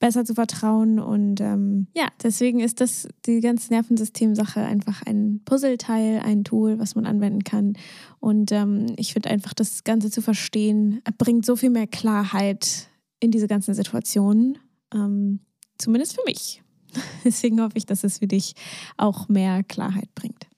besser 0.00 0.24
zu 0.24 0.34
vertrauen. 0.34 0.98
Und 0.98 1.40
ähm, 1.40 1.86
ja, 1.94 2.08
deswegen 2.22 2.60
ist 2.60 2.80
das 2.80 3.06
die 3.26 3.40
ganze 3.40 3.72
Nervensystem-Sache 3.72 4.60
einfach 4.60 5.02
ein 5.06 5.42
Puzzleteil, 5.44 6.20
ein 6.24 6.44
Tool, 6.44 6.78
was 6.78 6.94
man 6.94 7.06
anwenden 7.06 7.44
kann. 7.44 7.74
Und 8.18 8.50
ähm, 8.50 8.86
ich 8.96 9.12
finde 9.12 9.30
einfach, 9.30 9.52
das 9.52 9.84
Ganze 9.84 10.10
zu 10.10 10.22
verstehen, 10.22 11.02
bringt 11.18 11.44
so 11.44 11.54
viel 11.54 11.70
mehr 11.70 11.86
Klarheit 11.86 12.88
in 13.20 13.30
diese 13.30 13.48
ganzen 13.48 13.74
Situationen. 13.74 14.58
Ähm, 14.94 15.40
zumindest 15.76 16.14
für 16.14 16.24
mich. 16.24 16.62
Deswegen 17.24 17.60
hoffe 17.60 17.76
ich, 17.76 17.84
dass 17.84 18.02
es 18.02 18.18
für 18.18 18.26
dich 18.26 18.54
auch 18.96 19.28
mehr 19.28 19.62
Klarheit 19.62 20.14
bringt. 20.14 20.48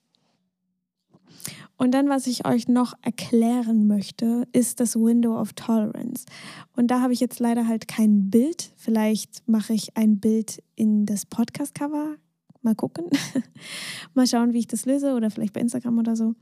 Und 1.77 1.91
dann, 1.93 2.09
was 2.09 2.27
ich 2.27 2.45
euch 2.45 2.67
noch 2.67 2.93
erklären 3.01 3.87
möchte, 3.87 4.47
ist 4.51 4.79
das 4.79 4.95
Window 4.95 5.39
of 5.39 5.53
Tolerance. 5.53 6.25
Und 6.75 6.87
da 6.87 7.01
habe 7.01 7.13
ich 7.13 7.19
jetzt 7.19 7.39
leider 7.39 7.67
halt 7.67 7.87
kein 7.87 8.29
Bild. 8.29 8.73
Vielleicht 8.75 9.47
mache 9.47 9.73
ich 9.73 9.97
ein 9.97 10.19
Bild 10.19 10.61
in 10.75 11.05
das 11.05 11.25
Podcast-Cover. 11.25 12.17
Mal 12.61 12.75
gucken. 12.75 13.05
Mal 14.13 14.27
schauen, 14.27 14.53
wie 14.53 14.59
ich 14.59 14.67
das 14.67 14.85
löse 14.85 15.13
oder 15.13 15.31
vielleicht 15.31 15.53
bei 15.53 15.61
Instagram 15.61 15.97
oder 15.97 16.15
so. 16.15 16.35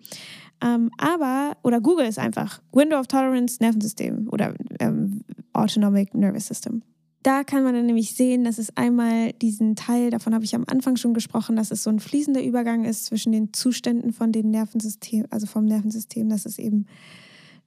Ähm, 0.61 0.91
aber, 0.97 1.55
oder 1.63 1.79
Google 1.79 2.05
ist 2.05 2.19
einfach 2.19 2.61
Window 2.73 2.99
of 2.99 3.07
Tolerance 3.07 3.57
Nervensystem 3.61 4.27
oder 4.29 4.53
ähm, 4.79 5.23
Autonomic 5.53 6.13
Nervous 6.13 6.47
System 6.47 6.83
da 7.23 7.43
kann 7.43 7.63
man 7.63 7.73
dann 7.73 7.85
nämlich 7.85 8.15
sehen, 8.15 8.45
dass 8.45 8.57
es 8.57 8.75
einmal 8.77 9.33
diesen 9.33 9.75
Teil, 9.75 10.09
davon 10.09 10.33
habe 10.33 10.45
ich 10.45 10.55
am 10.55 10.63
Anfang 10.67 10.95
schon 10.95 11.13
gesprochen, 11.13 11.57
dass 11.57 11.71
es 11.71 11.83
so 11.83 11.89
ein 11.89 11.99
fließender 11.99 12.43
Übergang 12.43 12.85
ist 12.85 13.05
zwischen 13.05 13.33
den 13.33 13.51
Zuständen 13.53 14.13
von 14.13 14.31
den 14.31 14.51
Nervensystemen, 14.51 15.29
also 15.29 15.45
vom 15.45 15.65
Nervensystem, 15.65 16.29
dass 16.29 16.45
es 16.45 16.57
eben 16.59 16.85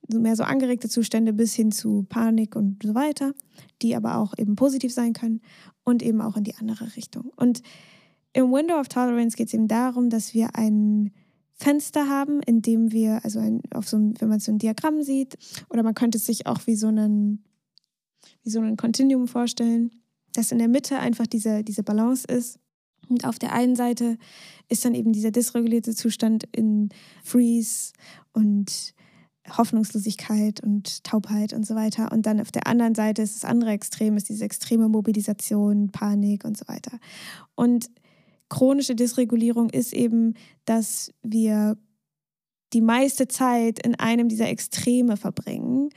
mehr 0.08 0.36
so 0.36 0.42
angeregte 0.42 0.88
Zustände 0.88 1.32
bis 1.32 1.54
hin 1.54 1.70
zu 1.70 2.04
Panik 2.08 2.56
und 2.56 2.82
so 2.82 2.94
weiter, 2.94 3.34
die 3.82 3.94
aber 3.94 4.16
auch 4.16 4.34
eben 4.38 4.56
positiv 4.56 4.92
sein 4.92 5.12
können 5.12 5.40
und 5.84 6.02
eben 6.02 6.20
auch 6.20 6.36
in 6.36 6.44
die 6.44 6.54
andere 6.56 6.96
Richtung. 6.96 7.30
Und 7.36 7.62
im 8.32 8.50
Window 8.52 8.78
of 8.78 8.88
Tolerance 8.88 9.36
geht 9.36 9.48
es 9.48 9.54
eben 9.54 9.68
darum, 9.68 10.08
dass 10.08 10.32
wir 10.34 10.56
ein 10.56 11.12
Fenster 11.54 12.08
haben, 12.08 12.40
in 12.42 12.62
dem 12.62 12.90
wir, 12.90 13.24
also 13.24 13.38
ein, 13.38 13.60
auf 13.72 13.88
so 13.88 13.96
ein, 13.96 14.14
wenn 14.18 14.28
man 14.28 14.40
so 14.40 14.50
ein 14.50 14.58
Diagramm 14.58 15.02
sieht, 15.02 15.36
oder 15.68 15.82
man 15.82 15.94
könnte 15.94 16.18
es 16.18 16.26
sich 16.26 16.46
auch 16.46 16.66
wie 16.66 16.74
so 16.74 16.88
einen 16.88 17.44
wie 18.42 18.50
so 18.50 18.60
ein 18.60 18.76
Kontinuum 18.76 19.28
vorstellen, 19.28 19.90
dass 20.32 20.52
in 20.52 20.58
der 20.58 20.68
Mitte 20.68 20.98
einfach 20.98 21.26
diese, 21.26 21.62
diese 21.62 21.82
Balance 21.82 22.26
ist. 22.26 22.58
Und 23.08 23.26
auf 23.26 23.38
der 23.38 23.52
einen 23.52 23.76
Seite 23.76 24.16
ist 24.68 24.84
dann 24.84 24.94
eben 24.94 25.12
dieser 25.12 25.30
dysregulierte 25.30 25.94
Zustand 25.94 26.44
in 26.52 26.88
Freeze 27.22 27.92
und 28.32 28.94
Hoffnungslosigkeit 29.48 30.62
und 30.62 31.02
Taubheit 31.04 31.52
und 31.52 31.66
so 31.66 31.74
weiter. 31.74 32.12
Und 32.12 32.26
dann 32.26 32.40
auf 32.40 32.52
der 32.52 32.66
anderen 32.66 32.94
Seite 32.94 33.22
ist 33.22 33.34
das 33.34 33.44
andere 33.44 33.72
Extrem, 33.72 34.16
ist 34.16 34.28
diese 34.28 34.44
extreme 34.44 34.88
Mobilisation, 34.88 35.90
Panik 35.90 36.44
und 36.44 36.56
so 36.56 36.66
weiter. 36.68 36.98
Und 37.54 37.90
chronische 38.48 38.94
Dysregulierung 38.94 39.70
ist 39.70 39.92
eben, 39.92 40.34
dass 40.64 41.10
wir 41.22 41.76
die 42.72 42.80
meiste 42.80 43.28
Zeit 43.28 43.84
in 43.84 43.96
einem 43.96 44.28
dieser 44.28 44.48
Extreme 44.48 45.16
verbringen 45.16 45.90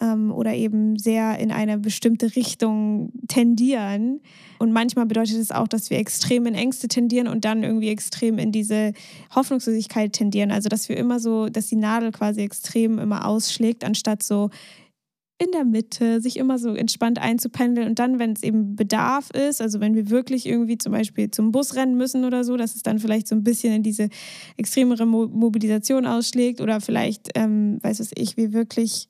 ähm, 0.00 0.32
oder 0.32 0.54
eben 0.54 0.98
sehr 0.98 1.38
in 1.38 1.52
eine 1.52 1.78
bestimmte 1.78 2.34
Richtung 2.36 3.12
tendieren. 3.28 4.20
Und 4.58 4.72
manchmal 4.72 5.06
bedeutet 5.06 5.36
es 5.36 5.52
auch, 5.52 5.68
dass 5.68 5.90
wir 5.90 5.98
extrem 5.98 6.46
in 6.46 6.54
Ängste 6.54 6.88
tendieren 6.88 7.28
und 7.28 7.44
dann 7.44 7.62
irgendwie 7.62 7.88
extrem 7.88 8.38
in 8.38 8.52
diese 8.52 8.92
Hoffnungslosigkeit 9.34 10.12
tendieren. 10.12 10.50
Also 10.50 10.68
dass 10.68 10.88
wir 10.88 10.96
immer 10.96 11.20
so, 11.20 11.48
dass 11.48 11.68
die 11.68 11.76
Nadel 11.76 12.12
quasi 12.12 12.40
extrem 12.40 12.98
immer 12.98 13.26
ausschlägt, 13.26 13.84
anstatt 13.84 14.22
so 14.22 14.50
in 15.40 15.52
der 15.52 15.64
Mitte, 15.64 16.20
sich 16.20 16.36
immer 16.36 16.58
so 16.58 16.74
entspannt 16.74 17.18
einzupendeln 17.18 17.88
und 17.88 17.98
dann, 17.98 18.18
wenn 18.18 18.32
es 18.32 18.42
eben 18.42 18.76
Bedarf 18.76 19.30
ist, 19.30 19.62
also 19.62 19.80
wenn 19.80 19.94
wir 19.94 20.10
wirklich 20.10 20.44
irgendwie 20.44 20.76
zum 20.76 20.92
Beispiel 20.92 21.30
zum 21.30 21.50
Bus 21.50 21.76
rennen 21.76 21.96
müssen 21.96 22.26
oder 22.26 22.44
so, 22.44 22.58
dass 22.58 22.74
es 22.74 22.82
dann 22.82 22.98
vielleicht 22.98 23.26
so 23.26 23.34
ein 23.34 23.42
bisschen 23.42 23.72
in 23.72 23.82
diese 23.82 24.10
extremere 24.58 25.06
Mobilisation 25.06 26.04
ausschlägt 26.04 26.60
oder 26.60 26.82
vielleicht, 26.82 27.30
ähm, 27.36 27.78
weiß 27.80 28.00
was 28.00 28.10
ich, 28.14 28.36
wir 28.36 28.52
wirklich 28.52 29.08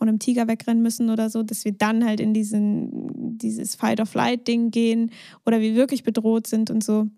von 0.00 0.08
einem 0.08 0.18
Tiger 0.18 0.48
wegrennen 0.48 0.82
müssen 0.82 1.10
oder 1.10 1.28
so, 1.28 1.42
dass 1.42 1.66
wir 1.66 1.72
dann 1.72 2.06
halt 2.06 2.20
in 2.20 2.32
diesen, 2.32 3.36
dieses 3.36 3.74
Fight-or-Flight-Ding 3.74 4.70
gehen 4.70 5.10
oder 5.44 5.60
wir 5.60 5.74
wirklich 5.74 6.04
bedroht 6.04 6.46
sind 6.46 6.70
und 6.70 6.82
so. 6.82 7.08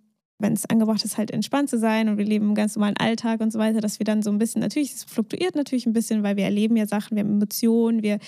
Wenn 0.42 0.52
es 0.52 0.68
angebracht 0.68 1.04
ist, 1.04 1.16
halt 1.16 1.30
entspannt 1.30 1.70
zu 1.70 1.78
sein 1.78 2.08
und 2.08 2.18
wir 2.18 2.24
leben 2.24 2.50
im 2.50 2.54
ganz 2.54 2.76
normalen 2.76 2.96
Alltag 2.98 3.40
und 3.40 3.52
so 3.52 3.58
weiter, 3.58 3.80
dass 3.80 3.98
wir 3.98 4.04
dann 4.04 4.22
so 4.22 4.30
ein 4.30 4.38
bisschen, 4.38 4.60
natürlich, 4.60 4.92
es 4.92 5.04
fluktuiert 5.04 5.54
natürlich 5.54 5.86
ein 5.86 5.92
bisschen, 5.92 6.22
weil 6.22 6.36
wir 6.36 6.44
erleben 6.44 6.76
ja 6.76 6.86
Sachen, 6.86 7.16
wir 7.16 7.24
haben 7.24 7.32
Emotionen, 7.32 8.02
wir 8.02 8.18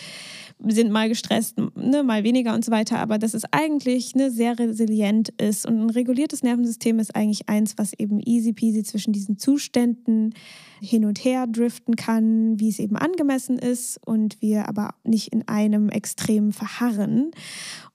sind 0.67 0.91
mal 0.91 1.09
gestresst, 1.09 1.59
ne, 1.77 2.03
mal 2.03 2.25
weniger 2.25 2.55
und 2.55 2.65
so 2.65 2.71
weiter, 2.71 2.99
aber 2.99 3.19
dass 3.19 3.35
es 3.35 3.45
eigentlich 3.51 4.15
ne, 4.15 4.31
sehr 4.31 4.59
resilient 4.59 5.31
ist 5.41 5.67
und 5.67 5.81
ein 5.81 5.91
reguliertes 5.91 6.43
Nervensystem 6.43 6.99
ist 6.99 7.15
eigentlich 7.15 7.49
eins, 7.49 7.75
was 7.77 7.93
eben 7.99 8.21
easy 8.21 8.53
peasy 8.53 8.83
zwischen 8.83 9.13
diesen 9.13 9.39
Zuständen 9.39 10.35
hin 10.81 11.05
und 11.05 11.25
her 11.25 11.47
driften 11.47 11.97
kann, 11.97 12.59
wie 12.61 12.69
es 12.69 12.79
eben 12.79 12.97
angemessen 12.97 13.59
ist 13.59 13.99
und 14.07 14.41
wir 14.41 14.69
aber 14.69 14.95
nicht 15.03 15.33
in 15.33 15.49
einem 15.49 15.89
Extrem 15.89 16.53
verharren. 16.53 17.31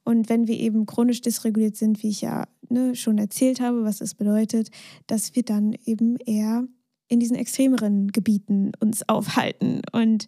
Und 0.10 0.28
wenn 0.28 0.48
wir 0.48 0.60
eben 0.60 0.88
chronisch 0.88 1.22
dysreguliert 1.22 1.76
sind, 1.76 2.02
wie 2.02 2.10
ich 2.10 2.22
ja 2.22 2.48
ne, 2.68 2.96
schon 2.96 3.20
erzählt 3.20 3.62
habe, 3.62 3.84
was 3.84 4.00
das 4.00 4.16
bedeutet, 4.16 4.70
dass 5.06 5.36
wir 5.36 5.44
dann 5.44 5.76
eben 5.86 6.18
eher 6.26 6.68
in 7.10 7.20
diesen 7.20 7.36
extremeren 7.36 8.08
Gebieten 8.08 8.72
uns 8.80 9.08
aufhalten. 9.08 9.82
Und 9.92 10.26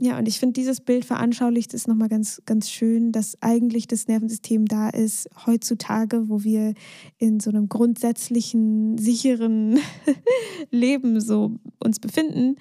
ja, 0.00 0.16
und 0.16 0.28
ich 0.28 0.38
finde, 0.38 0.52
dieses 0.52 0.80
Bild 0.80 1.04
veranschaulicht 1.04 1.74
es 1.74 1.88
nochmal 1.88 2.08
ganz, 2.08 2.40
ganz 2.46 2.70
schön, 2.70 3.10
dass 3.10 3.36
eigentlich 3.42 3.88
das 3.88 4.06
Nervensystem 4.06 4.66
da 4.66 4.90
ist, 4.90 5.28
heutzutage, 5.44 6.28
wo 6.28 6.44
wir 6.44 6.74
in 7.18 7.40
so 7.40 7.50
einem 7.50 7.68
grundsätzlichen, 7.68 8.96
sicheren 8.96 9.80
Leben 10.70 11.20
so 11.20 11.56
uns 11.80 11.98
befinden 11.98 12.58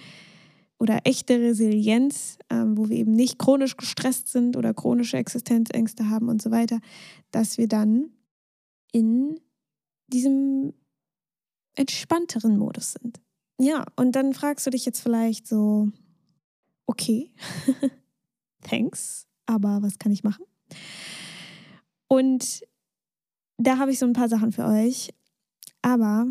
oder 0.79 1.01
echte 1.03 1.39
Resilienz, 1.39 2.37
ähm, 2.49 2.77
wo 2.77 2.89
wir 2.89 2.97
eben 2.97 3.11
nicht 3.11 3.37
chronisch 3.37 3.77
gestresst 3.77 4.29
sind 4.29 4.55
oder 4.55 4.73
chronische 4.73 5.17
Existenzängste 5.17 6.09
haben 6.09 6.29
und 6.29 6.41
so 6.41 6.51
weiter, 6.51 6.79
dass 7.31 7.57
wir 7.57 7.67
dann 7.67 8.11
in 8.91 9.39
diesem 10.07 10.73
entspannteren 11.75 12.57
Modus 12.57 12.93
sind. 12.93 13.19
Ja, 13.59 13.85
und 13.97 14.13
dann 14.13 14.33
fragst 14.33 14.65
du 14.65 14.71
dich 14.71 14.85
jetzt 14.85 15.01
vielleicht 15.01 15.47
so, 15.47 15.89
okay, 16.87 17.31
thanks, 18.61 19.27
aber 19.45 19.81
was 19.81 19.99
kann 19.99 20.13
ich 20.13 20.23
machen? 20.23 20.45
Und 22.07 22.63
da 23.57 23.77
habe 23.77 23.91
ich 23.91 23.99
so 23.99 24.05
ein 24.05 24.13
paar 24.13 24.29
Sachen 24.29 24.51
für 24.51 24.65
euch. 24.65 25.13
Aber 25.81 26.27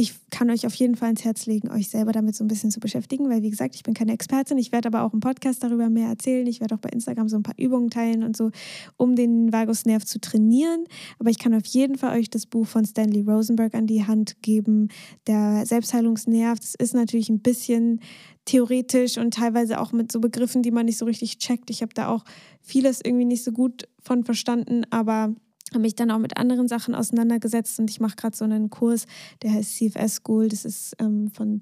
ich 0.00 0.14
kann 0.30 0.48
euch 0.48 0.64
auf 0.64 0.74
jeden 0.76 0.96
Fall 0.96 1.10
ins 1.10 1.24
Herz 1.24 1.44
legen, 1.44 1.70
euch 1.70 1.90
selber 1.90 2.12
damit 2.12 2.34
so 2.34 2.42
ein 2.42 2.48
bisschen 2.48 2.70
zu 2.70 2.80
beschäftigen, 2.80 3.28
weil 3.28 3.42
wie 3.42 3.50
gesagt, 3.50 3.74
ich 3.74 3.82
bin 3.82 3.92
keine 3.92 4.14
Expertin. 4.14 4.56
Ich 4.56 4.72
werde 4.72 4.88
aber 4.88 5.02
auch 5.02 5.12
im 5.12 5.20
Podcast 5.20 5.62
darüber 5.62 5.90
mehr 5.90 6.08
erzählen. 6.08 6.46
Ich 6.46 6.62
werde 6.62 6.74
auch 6.74 6.78
bei 6.78 6.88
Instagram 6.88 7.28
so 7.28 7.36
ein 7.36 7.42
paar 7.42 7.58
Übungen 7.58 7.90
teilen 7.90 8.22
und 8.22 8.34
so, 8.34 8.50
um 8.96 9.14
den 9.14 9.52
Vagusnerv 9.52 10.06
zu 10.06 10.18
trainieren. 10.18 10.86
Aber 11.18 11.28
ich 11.28 11.38
kann 11.38 11.52
auf 11.52 11.66
jeden 11.66 11.98
Fall 11.98 12.18
euch 12.18 12.30
das 12.30 12.46
Buch 12.46 12.66
von 12.66 12.86
Stanley 12.86 13.20
Rosenberg 13.20 13.74
an 13.74 13.86
die 13.86 14.06
Hand 14.06 14.40
geben, 14.40 14.88
der 15.26 15.66
Selbstheilungsnerv. 15.66 16.58
Das 16.58 16.74
ist 16.76 16.94
natürlich 16.94 17.28
ein 17.28 17.40
bisschen 17.40 18.00
theoretisch 18.46 19.18
und 19.18 19.34
teilweise 19.34 19.78
auch 19.78 19.92
mit 19.92 20.10
so 20.10 20.18
Begriffen, 20.18 20.62
die 20.62 20.70
man 20.70 20.86
nicht 20.86 20.96
so 20.96 21.04
richtig 21.04 21.36
checkt. 21.40 21.68
Ich 21.68 21.82
habe 21.82 21.92
da 21.92 22.08
auch 22.08 22.24
vieles 22.62 23.00
irgendwie 23.04 23.26
nicht 23.26 23.44
so 23.44 23.52
gut 23.52 23.86
von 24.00 24.24
verstanden, 24.24 24.84
aber 24.88 25.34
habe 25.70 25.80
mich 25.80 25.94
dann 25.94 26.10
auch 26.10 26.18
mit 26.18 26.36
anderen 26.36 26.68
Sachen 26.68 26.94
auseinandergesetzt 26.94 27.78
und 27.78 27.90
ich 27.90 28.00
mache 28.00 28.16
gerade 28.16 28.36
so 28.36 28.44
einen 28.44 28.70
Kurs, 28.70 29.06
der 29.42 29.52
heißt 29.52 29.76
CFS 29.76 30.16
School. 30.16 30.48
Das 30.48 30.64
ist 30.64 30.96
ähm, 30.98 31.30
von 31.30 31.60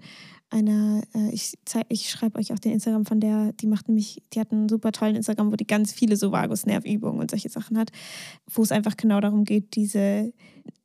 einer, 0.51 1.03
äh, 1.15 1.31
ich, 1.31 1.55
ich 1.89 2.11
schreibe 2.11 2.39
euch 2.39 2.53
auch 2.53 2.59
den 2.59 2.73
Instagram 2.73 3.05
von 3.05 3.21
der, 3.21 3.53
die 3.53 3.67
macht 3.67 3.89
nämlich, 3.89 4.23
die 4.33 4.41
hat 4.41 4.51
einen 4.51 4.69
super 4.69 4.93
tollen 4.93 5.17
Instagram, 5.17 5.53
wo 5.53 5.57
die 5.57 5.67
ganz 5.67 5.93
viele 5.93 6.17
so 6.17 6.33
Vagusnervübungen 6.33 7.21
und 7.21 7.31
solche 7.31 7.51
Sachen 7.51 7.77
hat, 7.77 7.91
wo 8.51 8.63
es 8.63 8.73
einfach 8.73 8.97
genau 8.97 9.21
darum 9.21 9.45
geht, 9.45 9.75
diese, 9.77 10.33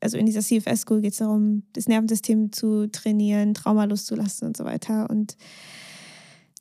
also 0.02 0.18
in 0.18 0.26
dieser 0.26 0.42
CFS 0.42 0.82
School 0.82 1.02
geht 1.02 1.14
es 1.14 1.20
darum, 1.20 1.64
das 1.74 1.88
Nervensystem 1.88 2.52
zu 2.52 2.88
trainieren, 2.92 3.54
Trauma 3.54 3.86
loszulassen 3.86 4.48
und 4.48 4.58
so 4.58 4.66
weiter 4.66 5.10
und 5.10 5.38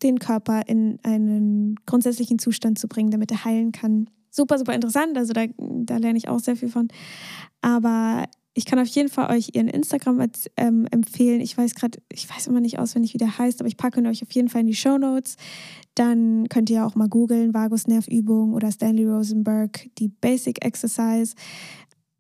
den 0.03 0.19
Körper 0.19 0.63
in 0.67 0.99
einen 1.03 1.77
grundsätzlichen 1.87 2.39
Zustand 2.39 2.79
zu 2.79 2.89
bringen, 2.89 3.11
damit 3.11 3.31
er 3.31 3.45
heilen 3.45 3.73
kann. 3.73 4.09
Super, 4.35 4.59
super 4.59 4.75
interessant, 4.75 5.17
also 5.19 5.35
da, 5.35 5.45
da 5.59 5.99
lerne 5.99 6.17
ich 6.17 6.29
auch 6.29 6.41
sehr 6.41 6.57
viel 6.57 6.71
von. 6.71 6.89
Aber 7.61 8.25
ich 8.55 8.65
kann 8.65 8.79
auf 8.79 8.89
jeden 8.89 9.11
Fall 9.11 9.31
euch 9.31 9.51
ihren 9.55 9.69
Instagram 9.69 10.27
ähm, 10.57 10.87
empfehlen. 10.91 11.43
Ich 11.43 11.57
weiß 11.57 11.75
gerade, 11.75 11.99
ich 12.11 12.29
weiß 12.29 12.47
immer 12.47 12.61
nicht 12.61 12.79
auswendig, 12.79 13.13
wie 13.13 13.19
der 13.19 13.39
heißt, 13.39 13.61
aber 13.61 13.69
ich 13.69 13.77
packe 13.77 14.01
ihn 14.01 14.07
euch 14.07 14.23
auf 14.23 14.31
jeden 14.33 14.49
Fall 14.49 14.63
in 14.63 14.67
die 14.67 14.75
Show 14.75 14.97
Notes. 14.97 15.37
Dann 15.95 16.49
könnt 16.49 16.71
ihr 16.71 16.87
auch 16.87 16.95
mal 16.95 17.09
googeln, 17.09 17.53
Vagusnervübung 17.53 18.55
oder 18.55 18.73
Stanley 18.73 19.05
Rosenberg, 19.07 19.91
die 19.99 20.09
Basic 20.09 20.65
Exercise. 20.65 21.35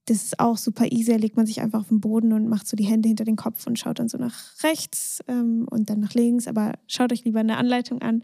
Das 0.05 0.25
ist 0.25 0.39
auch 0.39 0.59
super 0.59 0.91
easy. 0.91 1.13
Da 1.13 1.17
legt 1.17 1.39
man 1.39 1.47
sich 1.47 1.63
einfach 1.63 1.81
auf 1.81 1.89
den 1.89 2.01
Boden 2.01 2.35
und 2.35 2.47
macht 2.47 2.67
so 2.67 2.77
die 2.77 2.85
Hände 2.85 3.09
hinter 3.09 3.25
den 3.25 3.37
Kopf 3.37 3.67
und 3.67 3.79
schaut 3.79 3.99
dann 3.99 4.09
so 4.09 4.19
nach 4.19 4.35
rechts 4.63 5.21
ähm, 5.29 5.67
und 5.71 5.89
dann 5.89 6.01
nach 6.01 6.13
links. 6.13 6.47
Aber 6.47 6.73
schaut 6.89 7.13
euch 7.13 7.25
lieber 7.25 7.41
eine 7.41 7.57
Anleitung 7.57 8.03
an. 8.03 8.23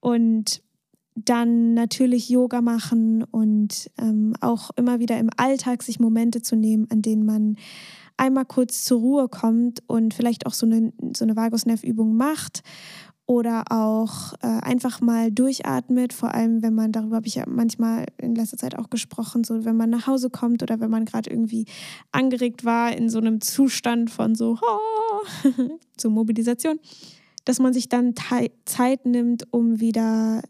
Und 0.00 0.62
dann 1.24 1.74
natürlich 1.74 2.28
Yoga 2.28 2.60
machen 2.60 3.24
und 3.24 3.90
ähm, 3.98 4.34
auch 4.40 4.70
immer 4.76 4.98
wieder 5.00 5.18
im 5.18 5.30
Alltag 5.36 5.82
sich 5.82 6.00
Momente 6.00 6.42
zu 6.42 6.56
nehmen, 6.56 6.86
an 6.90 7.02
denen 7.02 7.24
man 7.24 7.56
einmal 8.16 8.44
kurz 8.44 8.84
zur 8.84 9.00
Ruhe 9.00 9.28
kommt 9.28 9.82
und 9.86 10.12
vielleicht 10.12 10.46
auch 10.46 10.52
so 10.52 10.66
eine, 10.66 10.92
so 11.16 11.24
eine 11.24 11.36
Vagusnervübung 11.36 12.16
macht 12.16 12.62
oder 13.30 13.62
auch 13.70 14.34
äh, 14.42 14.48
einfach 14.48 15.00
mal 15.00 15.30
durchatmet, 15.30 16.12
vor 16.12 16.34
allem 16.34 16.62
wenn 16.62 16.74
man, 16.74 16.90
darüber 16.90 17.14
habe 17.14 17.28
ich 17.28 17.36
ja 17.36 17.44
manchmal 17.46 18.06
in 18.18 18.34
letzter 18.34 18.56
Zeit 18.56 18.76
auch 18.76 18.90
gesprochen, 18.90 19.44
so 19.44 19.64
wenn 19.64 19.76
man 19.76 19.88
nach 19.88 20.08
Hause 20.08 20.30
kommt 20.30 20.64
oder 20.64 20.80
wenn 20.80 20.90
man 20.90 21.04
gerade 21.04 21.30
irgendwie 21.30 21.66
angeregt 22.10 22.64
war 22.64 22.92
in 22.92 23.08
so 23.08 23.18
einem 23.18 23.40
Zustand 23.40 24.10
von 24.10 24.34
so, 24.34 24.58
so 25.96 26.10
Mobilisation, 26.10 26.80
dass 27.44 27.60
man 27.60 27.72
sich 27.72 27.88
dann 27.88 28.14
Zeit 28.64 29.06
nimmt, 29.06 29.44
um 29.52 29.78
wieder 29.78 30.42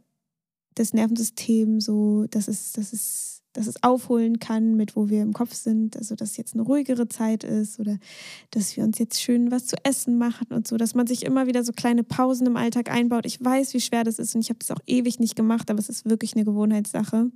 das 0.75 0.93
Nervensystem 0.93 1.81
so, 1.81 2.27
dass 2.31 2.49
es, 2.49 2.73
dass 2.73 2.93
es, 2.93 3.43
dass 3.53 3.67
es 3.67 3.83
aufholen 3.83 4.39
kann, 4.39 4.77
mit 4.77 4.95
wo 4.95 5.09
wir 5.09 5.23
im 5.23 5.33
Kopf 5.33 5.55
sind. 5.55 5.97
Also, 5.97 6.15
dass 6.15 6.37
jetzt 6.37 6.55
eine 6.55 6.63
ruhigere 6.63 7.09
Zeit 7.09 7.43
ist 7.43 7.81
oder 7.81 7.99
dass 8.51 8.77
wir 8.77 8.85
uns 8.85 8.99
jetzt 8.99 9.21
schön 9.21 9.51
was 9.51 9.67
zu 9.67 9.77
essen 9.85 10.19
machen 10.19 10.49
und 10.51 10.69
so, 10.69 10.77
dass 10.77 10.95
man 10.95 11.07
sich 11.07 11.25
immer 11.25 11.47
wieder 11.47 11.65
so 11.65 11.73
kleine 11.73 12.05
Pausen 12.05 12.47
im 12.47 12.57
Alltag 12.57 12.91
einbaut. 12.91 13.27
Ich 13.27 13.45
weiß, 13.45 13.75
wie 13.75 13.81
schwer 13.81 14.05
das 14.05 14.19
ist 14.19 14.35
und 14.35 14.43
ich 14.43 14.51
habe 14.51 14.61
das 14.61 14.71
auch 14.71 14.83
ewig 14.87 15.19
nicht 15.19 15.37
gemacht, 15.37 15.71
aber 15.71 15.81
es 15.81 15.89
ist 15.89 16.09
wirklich 16.09 16.35
eine 16.35 16.45
Gewohnheitssache. 16.45 17.31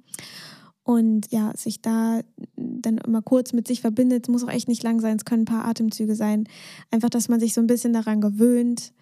Und 0.85 1.33
ja, 1.33 1.51
sich 1.57 1.81
da 1.81 2.21
dann 2.57 2.99
immer 2.99 3.23
kurz 3.23 3.55
mit 3.55 3.67
sich 3.67 3.81
verbindet, 3.81 4.29
muss 4.29 4.45
auch 4.45 4.51
echt 4.51 4.69
nicht 4.69 4.83
lang 4.83 5.01
sein, 5.01 5.17
es 5.17 5.25
können 5.25 5.43
ein 5.43 5.47
paar 5.47 5.65
Atemzüge 5.65 6.15
sein. 6.15 6.45
Einfach, 6.91 7.09
dass 7.09 7.29
man 7.29 7.41
sich 7.41 7.55
so 7.55 7.63
ein 7.63 7.67
bisschen 7.67 7.95
daran 7.95 8.21
gewöhnt, 8.21 8.93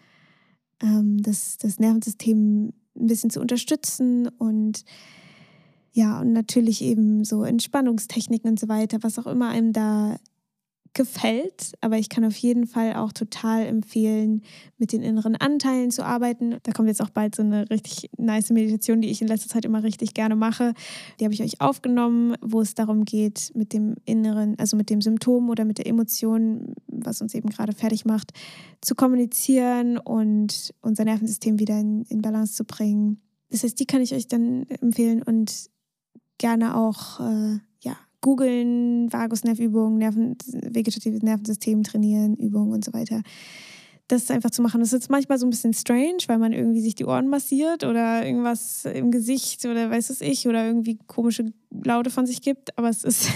ähm, 0.81 1.21
dass 1.21 1.59
das 1.59 1.81
Nervensystem 1.81 2.73
ein 2.97 3.07
bisschen 3.07 3.31
zu 3.31 3.41
unterstützen 3.41 4.29
und 4.29 4.85
ja, 5.95 6.21
und 6.21 6.33
natürlich 6.33 6.83
eben 6.83 7.25
so 7.25 7.45
Entspannungstechniken 7.45 8.51
und 8.51 8.59
so 8.59 8.69
weiter, 8.69 8.99
was 9.03 9.19
auch 9.19 9.27
immer 9.27 9.51
einem 9.51 9.73
da 9.73 10.17
gefällt. 10.95 11.73
Aber 11.81 11.99
ich 11.99 12.09
kann 12.09 12.25
auf 12.25 12.37
jeden 12.37 12.67
Fall 12.67 12.95
auch 12.95 13.13
total 13.13 13.67
empfehlen, 13.67 14.43
mit 14.79 14.93
den 14.93 15.03
inneren 15.03 15.37
Anteilen 15.37 15.91
zu 15.91 16.05
arbeiten. 16.05 16.57
Da 16.63 16.73
kommt 16.73 16.89
jetzt 16.89 17.03
auch 17.03 17.11
bald 17.11 17.35
so 17.35 17.43
eine 17.43 17.69
richtig 17.71 18.11
nice 18.19 18.51
Meditation, 18.51 19.01
die 19.01 19.11
ich 19.11 19.23
in 19.23 19.29
letzter 19.29 19.49
Zeit 19.49 19.65
immer 19.65 19.83
richtig 19.83 20.15
gerne 20.15 20.37
mache. 20.37 20.75
Die 21.19 21.25
habe 21.25 21.35
ich 21.35 21.43
euch 21.43 21.61
aufgenommen, 21.61 22.37
wo 22.41 22.61
es 22.61 22.75
darum 22.75 23.05
geht, 23.05 23.53
mit 23.55 23.73
dem 23.73 23.97
inneren, 24.05 24.59
also 24.59 24.77
mit 24.77 24.91
dem 24.91 25.01
Symptom 25.01 25.49
oder 25.49 25.65
mit 25.65 25.79
der 25.79 25.87
Emotion, 25.87 26.75
was 26.87 27.23
uns 27.23 27.35
eben 27.35 27.49
gerade 27.49 27.73
fertig 27.73 28.05
macht, 28.05 28.33
zu 28.81 28.95
kommunizieren 28.95 29.99
und 29.99 30.75
unser 30.83 31.05
Nervensystem 31.05 31.59
wieder 31.59 31.79
in, 31.79 32.03
in 32.09 32.23
Balance 32.23 32.55
zu 32.55 32.65
bringen. 32.65 33.21
Das 33.51 33.63
heißt, 33.63 33.79
die 33.79 33.87
kann 33.87 34.01
ich 34.01 34.15
euch 34.15 34.29
dann 34.29 34.67
empfehlen 34.81 35.23
und 35.23 35.71
gerne 36.39 36.77
auch 36.77 37.21
äh, 37.21 37.59
googeln, 38.23 39.13
Vagusnervübungen, 39.13 39.99
Nerven, 39.99 40.37
vegetatives 40.47 41.23
Nervensystem 41.23 41.83
trainieren, 41.83 42.37
Übungen 42.37 42.73
und 42.73 42.85
so 42.85 42.95
weiter. 42.95 43.21
Das 44.09 44.31
einfach 44.31 44.51
zu 44.51 44.63
machen. 44.63 44.81
Das 44.81 44.93
ist 44.93 45.11
manchmal 45.11 45.39
so 45.39 45.47
ein 45.47 45.51
bisschen 45.51 45.75
strange, 45.75 46.19
weil 46.27 46.39
man 46.39 46.53
irgendwie 46.53 46.81
sich 46.81 46.95
die 46.95 47.05
Ohren 47.05 47.29
massiert 47.29 47.85
oder 47.85 48.25
irgendwas 48.27 48.85
im 48.87 49.11
Gesicht 49.11 49.65
oder 49.67 49.91
weiß 49.91 50.11
es 50.11 50.21
ich 50.21 50.49
oder 50.49 50.67
irgendwie 50.67 50.99
komische 51.07 51.53
Laute 51.71 52.11
von 52.11 52.27
sich 52.27 52.41
gibt, 52.41 52.77
aber 52.79 52.89
es 52.89 53.05
ist, 53.05 53.29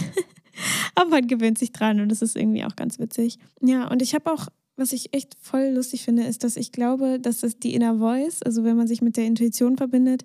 aber 0.94 1.10
man 1.10 1.26
gewöhnt 1.26 1.58
sich 1.58 1.72
dran 1.72 2.00
und 2.00 2.10
das 2.10 2.22
ist 2.22 2.36
irgendwie 2.36 2.64
auch 2.64 2.76
ganz 2.76 2.98
witzig. 2.98 3.38
Ja, 3.60 3.88
und 3.88 4.02
ich 4.02 4.14
habe 4.14 4.32
auch 4.32 4.48
was 4.76 4.92
ich 4.92 5.14
echt 5.14 5.36
voll 5.40 5.70
lustig 5.74 6.04
finde, 6.04 6.24
ist, 6.24 6.44
dass 6.44 6.56
ich 6.56 6.70
glaube, 6.70 7.18
dass 7.18 7.40
das 7.40 7.58
die 7.58 7.74
Inner 7.74 7.98
Voice, 7.98 8.42
also 8.42 8.62
wenn 8.62 8.76
man 8.76 8.86
sich 8.86 9.00
mit 9.00 9.16
der 9.16 9.24
Intuition 9.24 9.76
verbindet, 9.76 10.24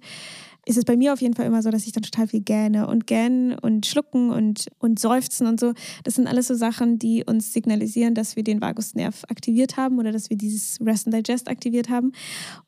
ist 0.72 0.78
es 0.78 0.86
bei 0.86 0.96
mir 0.96 1.12
auf 1.12 1.22
jeden 1.22 1.34
Fall 1.34 1.46
immer 1.46 1.62
so, 1.62 1.70
dass 1.70 1.86
ich 1.86 1.92
dann 1.92 2.04
total 2.04 2.28
viel 2.28 2.40
gähne 2.40 2.88
und 2.88 3.06
gähnen 3.06 3.60
und 3.60 3.86
schlucken 3.86 4.30
und, 4.30 4.68
und 4.80 5.00
seufzen 5.00 5.46
und 5.46 5.60
so. 5.60 5.74
Das 6.06 6.16
sind 6.16 6.28
alles 6.28 6.48
so 6.48 6.56
Sachen, 6.56 6.98
die 6.98 7.26
uns 7.26 7.52
signalisieren, 7.52 8.16
dass 8.16 8.38
wir 8.38 8.44
den 8.44 8.62
Vagusnerv 8.62 9.26
aktiviert 9.28 9.76
haben 9.76 10.00
oder 10.00 10.14
dass 10.14 10.30
wir 10.30 10.38
dieses 10.38 10.80
Rest 10.80 11.08
and 11.08 11.16
Digest 11.16 11.50
aktiviert 11.50 11.90
haben. 11.90 12.14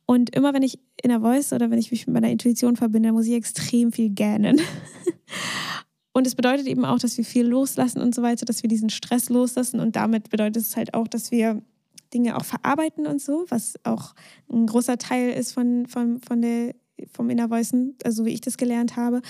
Und 0.05 0.35
immer 0.35 0.53
wenn 0.53 0.63
ich 0.63 0.79
in 1.01 1.11
der 1.11 1.21
Voice 1.21 1.53
oder 1.53 1.71
wenn 1.71 1.79
ich 1.79 1.91
mich 1.91 2.05
mit 2.05 2.13
meiner 2.13 2.29
Intuition 2.29 2.75
verbinde, 2.75 3.13
muss 3.13 3.25
ich 3.27 3.33
extrem 3.33 3.93
viel 3.93 4.09
gähnen. 4.09 4.59
Und 6.15 6.27
es 6.27 6.35
bedeutet 6.35 6.67
eben 6.67 6.83
auch, 6.83 6.99
dass 6.99 7.17
wir 7.17 7.25
viel 7.25 7.47
loslassen 7.47 7.99
und 7.99 8.13
so 8.13 8.21
weiter, 8.21 8.45
dass 8.45 8.61
wir 8.61 8.67
diesen 8.67 8.91
Stress 8.91 9.29
loslassen. 9.29 9.79
Und 9.79 9.95
damit 9.95 10.29
bedeutet 10.29 10.61
es 10.61 10.75
halt 10.77 10.93
auch, 10.93 11.07
dass 11.07 11.31
wir 11.31 11.63
Dinge 12.13 12.37
auch 12.37 12.45
verarbeiten 12.45 13.07
und 13.07 13.19
so, 13.19 13.45
was 13.49 13.73
auch 13.83 14.13
ein 14.51 14.67
großer 14.67 14.99
Teil 14.99 15.31
ist 15.31 15.53
von, 15.53 15.87
von, 15.87 16.19
von 16.19 16.41
der 16.43 16.75
vom 17.11 17.29
Inner 17.29 17.49
Voicen, 17.49 17.95
also 18.03 18.25
wie 18.25 18.33
ich 18.33 18.41
das 18.41 18.57
gelernt 18.57 18.95
habe. 18.95 19.21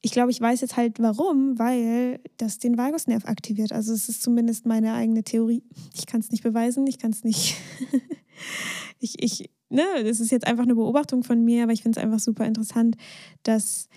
Ich 0.00 0.12
glaube, 0.12 0.30
ich 0.30 0.40
weiß 0.40 0.60
jetzt 0.60 0.76
halt 0.76 1.00
warum, 1.00 1.58
weil 1.58 2.20
das 2.36 2.58
den 2.58 2.78
Vagusnerv 2.78 3.24
aktiviert. 3.26 3.72
Also 3.72 3.92
es 3.92 4.08
ist 4.08 4.22
zumindest 4.22 4.66
meine 4.66 4.94
eigene 4.94 5.24
Theorie. 5.24 5.62
Ich 5.94 6.06
kann 6.06 6.20
es 6.20 6.30
nicht 6.30 6.42
beweisen, 6.42 6.86
ich 6.86 6.98
kann 6.98 7.10
es 7.10 7.24
nicht. 7.24 7.56
ich, 9.00 9.22
ich, 9.22 9.50
ne, 9.68 9.84
das 10.04 10.20
ist 10.20 10.30
jetzt 10.30 10.46
einfach 10.46 10.64
eine 10.64 10.74
Beobachtung 10.74 11.24
von 11.24 11.44
mir, 11.44 11.64
aber 11.64 11.72
ich 11.72 11.82
finde 11.82 11.98
es 11.98 12.04
einfach 12.04 12.20
super 12.20 12.46
interessant, 12.46 12.96
dass 13.42 13.88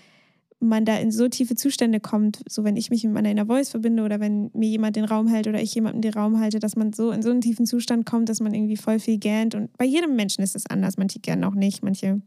man 0.62 0.84
da 0.84 0.96
in 0.96 1.10
so 1.10 1.28
tiefe 1.28 1.56
Zustände 1.56 2.00
kommt, 2.00 2.40
so 2.48 2.62
wenn 2.62 2.76
ich 2.76 2.90
mich 2.90 3.02
mit 3.04 3.12
meiner 3.12 3.30
Inner 3.30 3.46
Voice 3.46 3.70
verbinde 3.70 4.04
oder 4.04 4.20
wenn 4.20 4.50
mir 4.54 4.68
jemand 4.68 4.96
den 4.96 5.04
Raum 5.04 5.26
hält 5.26 5.48
oder 5.48 5.60
ich 5.60 5.74
jemandem 5.74 6.02
den 6.02 6.14
Raum 6.14 6.38
halte, 6.38 6.60
dass 6.60 6.76
man 6.76 6.92
so 6.92 7.10
in 7.10 7.22
so 7.22 7.30
einen 7.30 7.40
tiefen 7.40 7.66
Zustand 7.66 8.06
kommt, 8.06 8.28
dass 8.28 8.40
man 8.40 8.54
irgendwie 8.54 8.76
voll 8.76 9.00
viel 9.00 9.18
gähnt. 9.18 9.54
Und 9.54 9.76
bei 9.76 9.84
jedem 9.84 10.14
Menschen 10.14 10.42
ist 10.42 10.54
es 10.54 10.66
anders. 10.66 10.96
Manche 10.96 11.18
gähnen 11.18 11.44
auch 11.44 11.54
nicht, 11.54 11.82
manche 11.82 12.22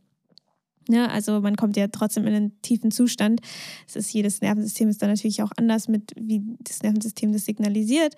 ja, 0.88 1.08
also 1.08 1.42
man 1.42 1.56
kommt 1.56 1.78
ja 1.78 1.88
trotzdem 1.88 2.28
in 2.28 2.34
einen 2.34 2.62
tiefen 2.62 2.92
Zustand. 2.92 3.42
Es 3.88 3.96
ist, 3.96 4.14
jedes 4.14 4.42
Nervensystem 4.42 4.90
ist 4.90 5.02
dann 5.02 5.10
natürlich 5.10 5.42
auch 5.42 5.52
anders 5.58 5.88
mit, 5.88 6.12
wie 6.20 6.42
das 6.60 6.84
Nervensystem 6.84 7.32
das 7.32 7.46
signalisiert. 7.46 8.16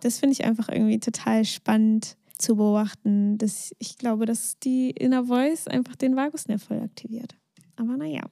Das 0.00 0.18
finde 0.18 0.34
ich 0.34 0.44
einfach 0.44 0.68
irgendwie 0.68 1.00
total 1.00 1.44
spannend 1.44 2.16
zu 2.38 2.56
beobachten. 2.56 3.38
Dass 3.38 3.74
ich 3.78 3.98
glaube, 3.98 4.26
dass 4.26 4.58
die 4.58 4.90
Inner 4.90 5.24
Voice 5.24 5.68
einfach 5.68 5.96
den 5.96 6.16
Vagusnerv 6.16 6.62
voll 6.62 6.80
aktiviert. 6.80 7.34
Aber 7.76 7.96
naja. 7.96 8.22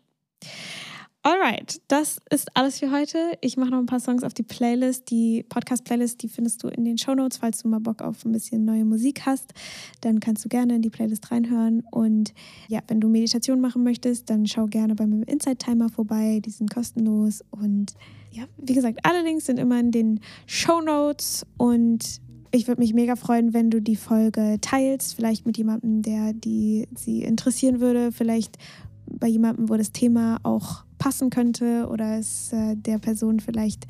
Alright, 1.27 1.81
das 1.89 2.21
ist 2.29 2.55
alles 2.55 2.81
für 2.81 2.91
heute. 2.91 3.17
Ich 3.41 3.57
mache 3.57 3.71
noch 3.71 3.79
ein 3.79 3.87
paar 3.87 3.99
Songs 3.99 4.25
auf 4.25 4.35
die 4.35 4.43
Playlist. 4.43 5.09
Die 5.09 5.43
Podcast-Playlist, 5.49 6.23
die 6.23 6.29
findest 6.29 6.63
du 6.63 6.69
in 6.69 6.85
den 6.85 6.99
Show 6.99 7.15
Notes. 7.15 7.39
Falls 7.39 7.63
du 7.63 7.69
mal 7.69 7.81
Bock 7.81 8.03
auf 8.03 8.27
ein 8.27 8.33
bisschen 8.33 8.67
neue 8.67 8.85
Musik 8.85 9.23
hast, 9.25 9.55
dann 10.03 10.21
kannst 10.21 10.45
du 10.45 10.51
gerne 10.51 10.77
in 10.77 10.83
die 10.83 10.91
Playlist 10.91 11.31
reinhören. 11.31 11.83
Und 11.91 12.35
ja, 12.69 12.81
wenn 12.89 13.01
du 13.01 13.09
Meditation 13.09 13.63
machen 13.63 13.85
möchtest, 13.85 14.29
dann 14.29 14.47
schau 14.47 14.67
gerne 14.67 14.97
bei 14.97 15.07
meinem 15.07 15.23
Inside-Timer 15.23 15.89
vorbei. 15.89 16.43
Die 16.45 16.51
sind 16.51 16.71
kostenlos. 16.71 17.43
Und 17.51 17.95
ja, 18.31 18.45
wie 18.59 18.75
gesagt, 18.75 18.99
alle 19.03 19.23
Links 19.23 19.47
sind 19.47 19.59
immer 19.59 19.81
in 19.81 19.93
den 19.93 20.21
Show 20.45 20.83
Notes. 20.83 21.47
Und 21.57 22.21
ich 22.51 22.69
würde 22.69 22.83
mich 22.83 22.93
mega 22.93 23.17
freuen, 23.17 23.55
wenn 23.55 23.71
du 23.71 23.81
die 23.81 23.97
Folge 23.97 24.59
teilst, 24.61 25.15
vielleicht 25.15 25.47
mit 25.47 25.57
jemandem, 25.57 26.03
der 26.03 26.35
die 26.35 26.87
sie 26.95 27.23
interessieren 27.23 27.81
würde, 27.81 28.13
vielleicht 28.13 28.59
bei 29.07 29.29
jemandem, 29.29 29.71
wo 29.71 29.77
das 29.79 29.93
Thema 29.93 30.39
auch 30.43 30.85
passen 31.05 31.29
könnte 31.29 31.87
oder 31.91 32.19
es 32.19 32.51
äh, 32.55 32.77
der 32.77 32.99
Person 32.99 33.39
vielleicht 33.39 33.87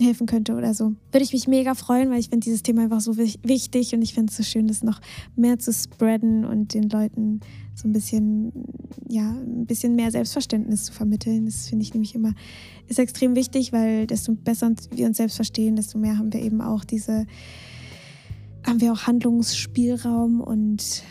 helfen 0.00 0.26
könnte 0.26 0.56
oder 0.56 0.74
so. 0.74 0.96
Würde 1.12 1.22
ich 1.22 1.32
mich 1.32 1.46
mega 1.46 1.76
freuen, 1.76 2.10
weil 2.10 2.18
ich 2.18 2.28
finde 2.28 2.42
dieses 2.42 2.64
Thema 2.64 2.82
einfach 2.82 3.00
so 3.00 3.16
wichtig 3.16 3.94
und 3.94 4.02
ich 4.02 4.14
finde 4.14 4.30
es 4.30 4.36
so 4.36 4.42
schön, 4.42 4.66
das 4.66 4.82
noch 4.82 5.00
mehr 5.36 5.60
zu 5.60 5.72
spreaden 5.72 6.44
und 6.44 6.74
den 6.74 6.88
Leuten 6.88 7.38
so 7.76 7.86
ein 7.86 7.92
bisschen, 7.92 8.52
ja, 9.08 9.30
ein 9.30 9.64
bisschen 9.64 9.94
mehr 9.94 10.10
Selbstverständnis 10.10 10.86
zu 10.86 10.92
vermitteln. 10.92 11.46
Das 11.46 11.68
finde 11.68 11.84
ich 11.84 11.94
nämlich 11.94 12.16
immer, 12.16 12.34
ist 12.88 12.98
extrem 12.98 13.36
wichtig, 13.36 13.72
weil 13.72 14.08
desto 14.08 14.34
besser 14.34 14.72
wir 14.90 15.06
uns 15.06 15.18
selbst 15.18 15.36
verstehen, 15.36 15.76
desto 15.76 15.98
mehr 15.98 16.18
haben 16.18 16.32
wir 16.32 16.42
eben 16.42 16.60
auch 16.62 16.84
diese, 16.84 17.26
haben 18.66 18.80
wir 18.80 18.92
auch 18.92 19.06
Handlungsspielraum 19.06 20.40
und 20.40 21.04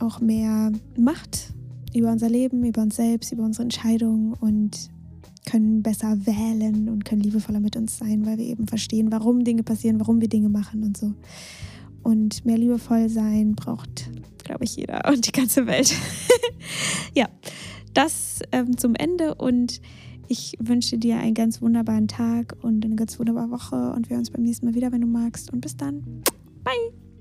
auch 0.00 0.18
mehr 0.18 0.72
Macht 0.98 1.52
über 1.94 2.10
unser 2.10 2.28
Leben, 2.28 2.64
über 2.64 2.82
uns 2.82 2.96
selbst, 2.96 3.32
über 3.32 3.44
unsere 3.44 3.64
Entscheidungen 3.64 4.34
und 4.34 4.90
können 5.44 5.82
besser 5.82 6.26
wählen 6.26 6.88
und 6.88 7.04
können 7.04 7.20
liebevoller 7.20 7.60
mit 7.60 7.76
uns 7.76 7.98
sein, 7.98 8.24
weil 8.26 8.38
wir 8.38 8.44
eben 8.44 8.66
verstehen, 8.68 9.10
warum 9.10 9.44
Dinge 9.44 9.62
passieren, 9.62 9.98
warum 9.98 10.20
wir 10.20 10.28
Dinge 10.28 10.48
machen 10.48 10.84
und 10.84 10.96
so. 10.96 11.14
Und 12.02 12.44
mehr 12.44 12.58
liebevoll 12.58 13.08
sein 13.08 13.54
braucht, 13.54 14.10
glaube 14.44 14.64
ich, 14.64 14.76
jeder 14.76 15.08
und 15.08 15.26
die 15.26 15.32
ganze 15.32 15.66
Welt. 15.66 15.94
ja, 17.14 17.28
das 17.94 18.40
ähm, 18.52 18.76
zum 18.76 18.94
Ende 18.94 19.34
und 19.34 19.80
ich 20.28 20.56
wünsche 20.58 20.98
dir 20.98 21.18
einen 21.18 21.34
ganz 21.34 21.60
wunderbaren 21.60 22.08
Tag 22.08 22.56
und 22.62 22.84
eine 22.84 22.96
ganz 22.96 23.18
wunderbare 23.18 23.50
Woche 23.50 23.92
und 23.92 24.08
wir 24.08 24.14
hören 24.14 24.20
uns 24.20 24.30
beim 24.30 24.42
nächsten 24.42 24.66
Mal 24.66 24.74
wieder, 24.74 24.90
wenn 24.92 25.02
du 25.02 25.06
magst. 25.06 25.52
Und 25.52 25.60
bis 25.60 25.76
dann. 25.76 26.22
Bye. 26.64 27.11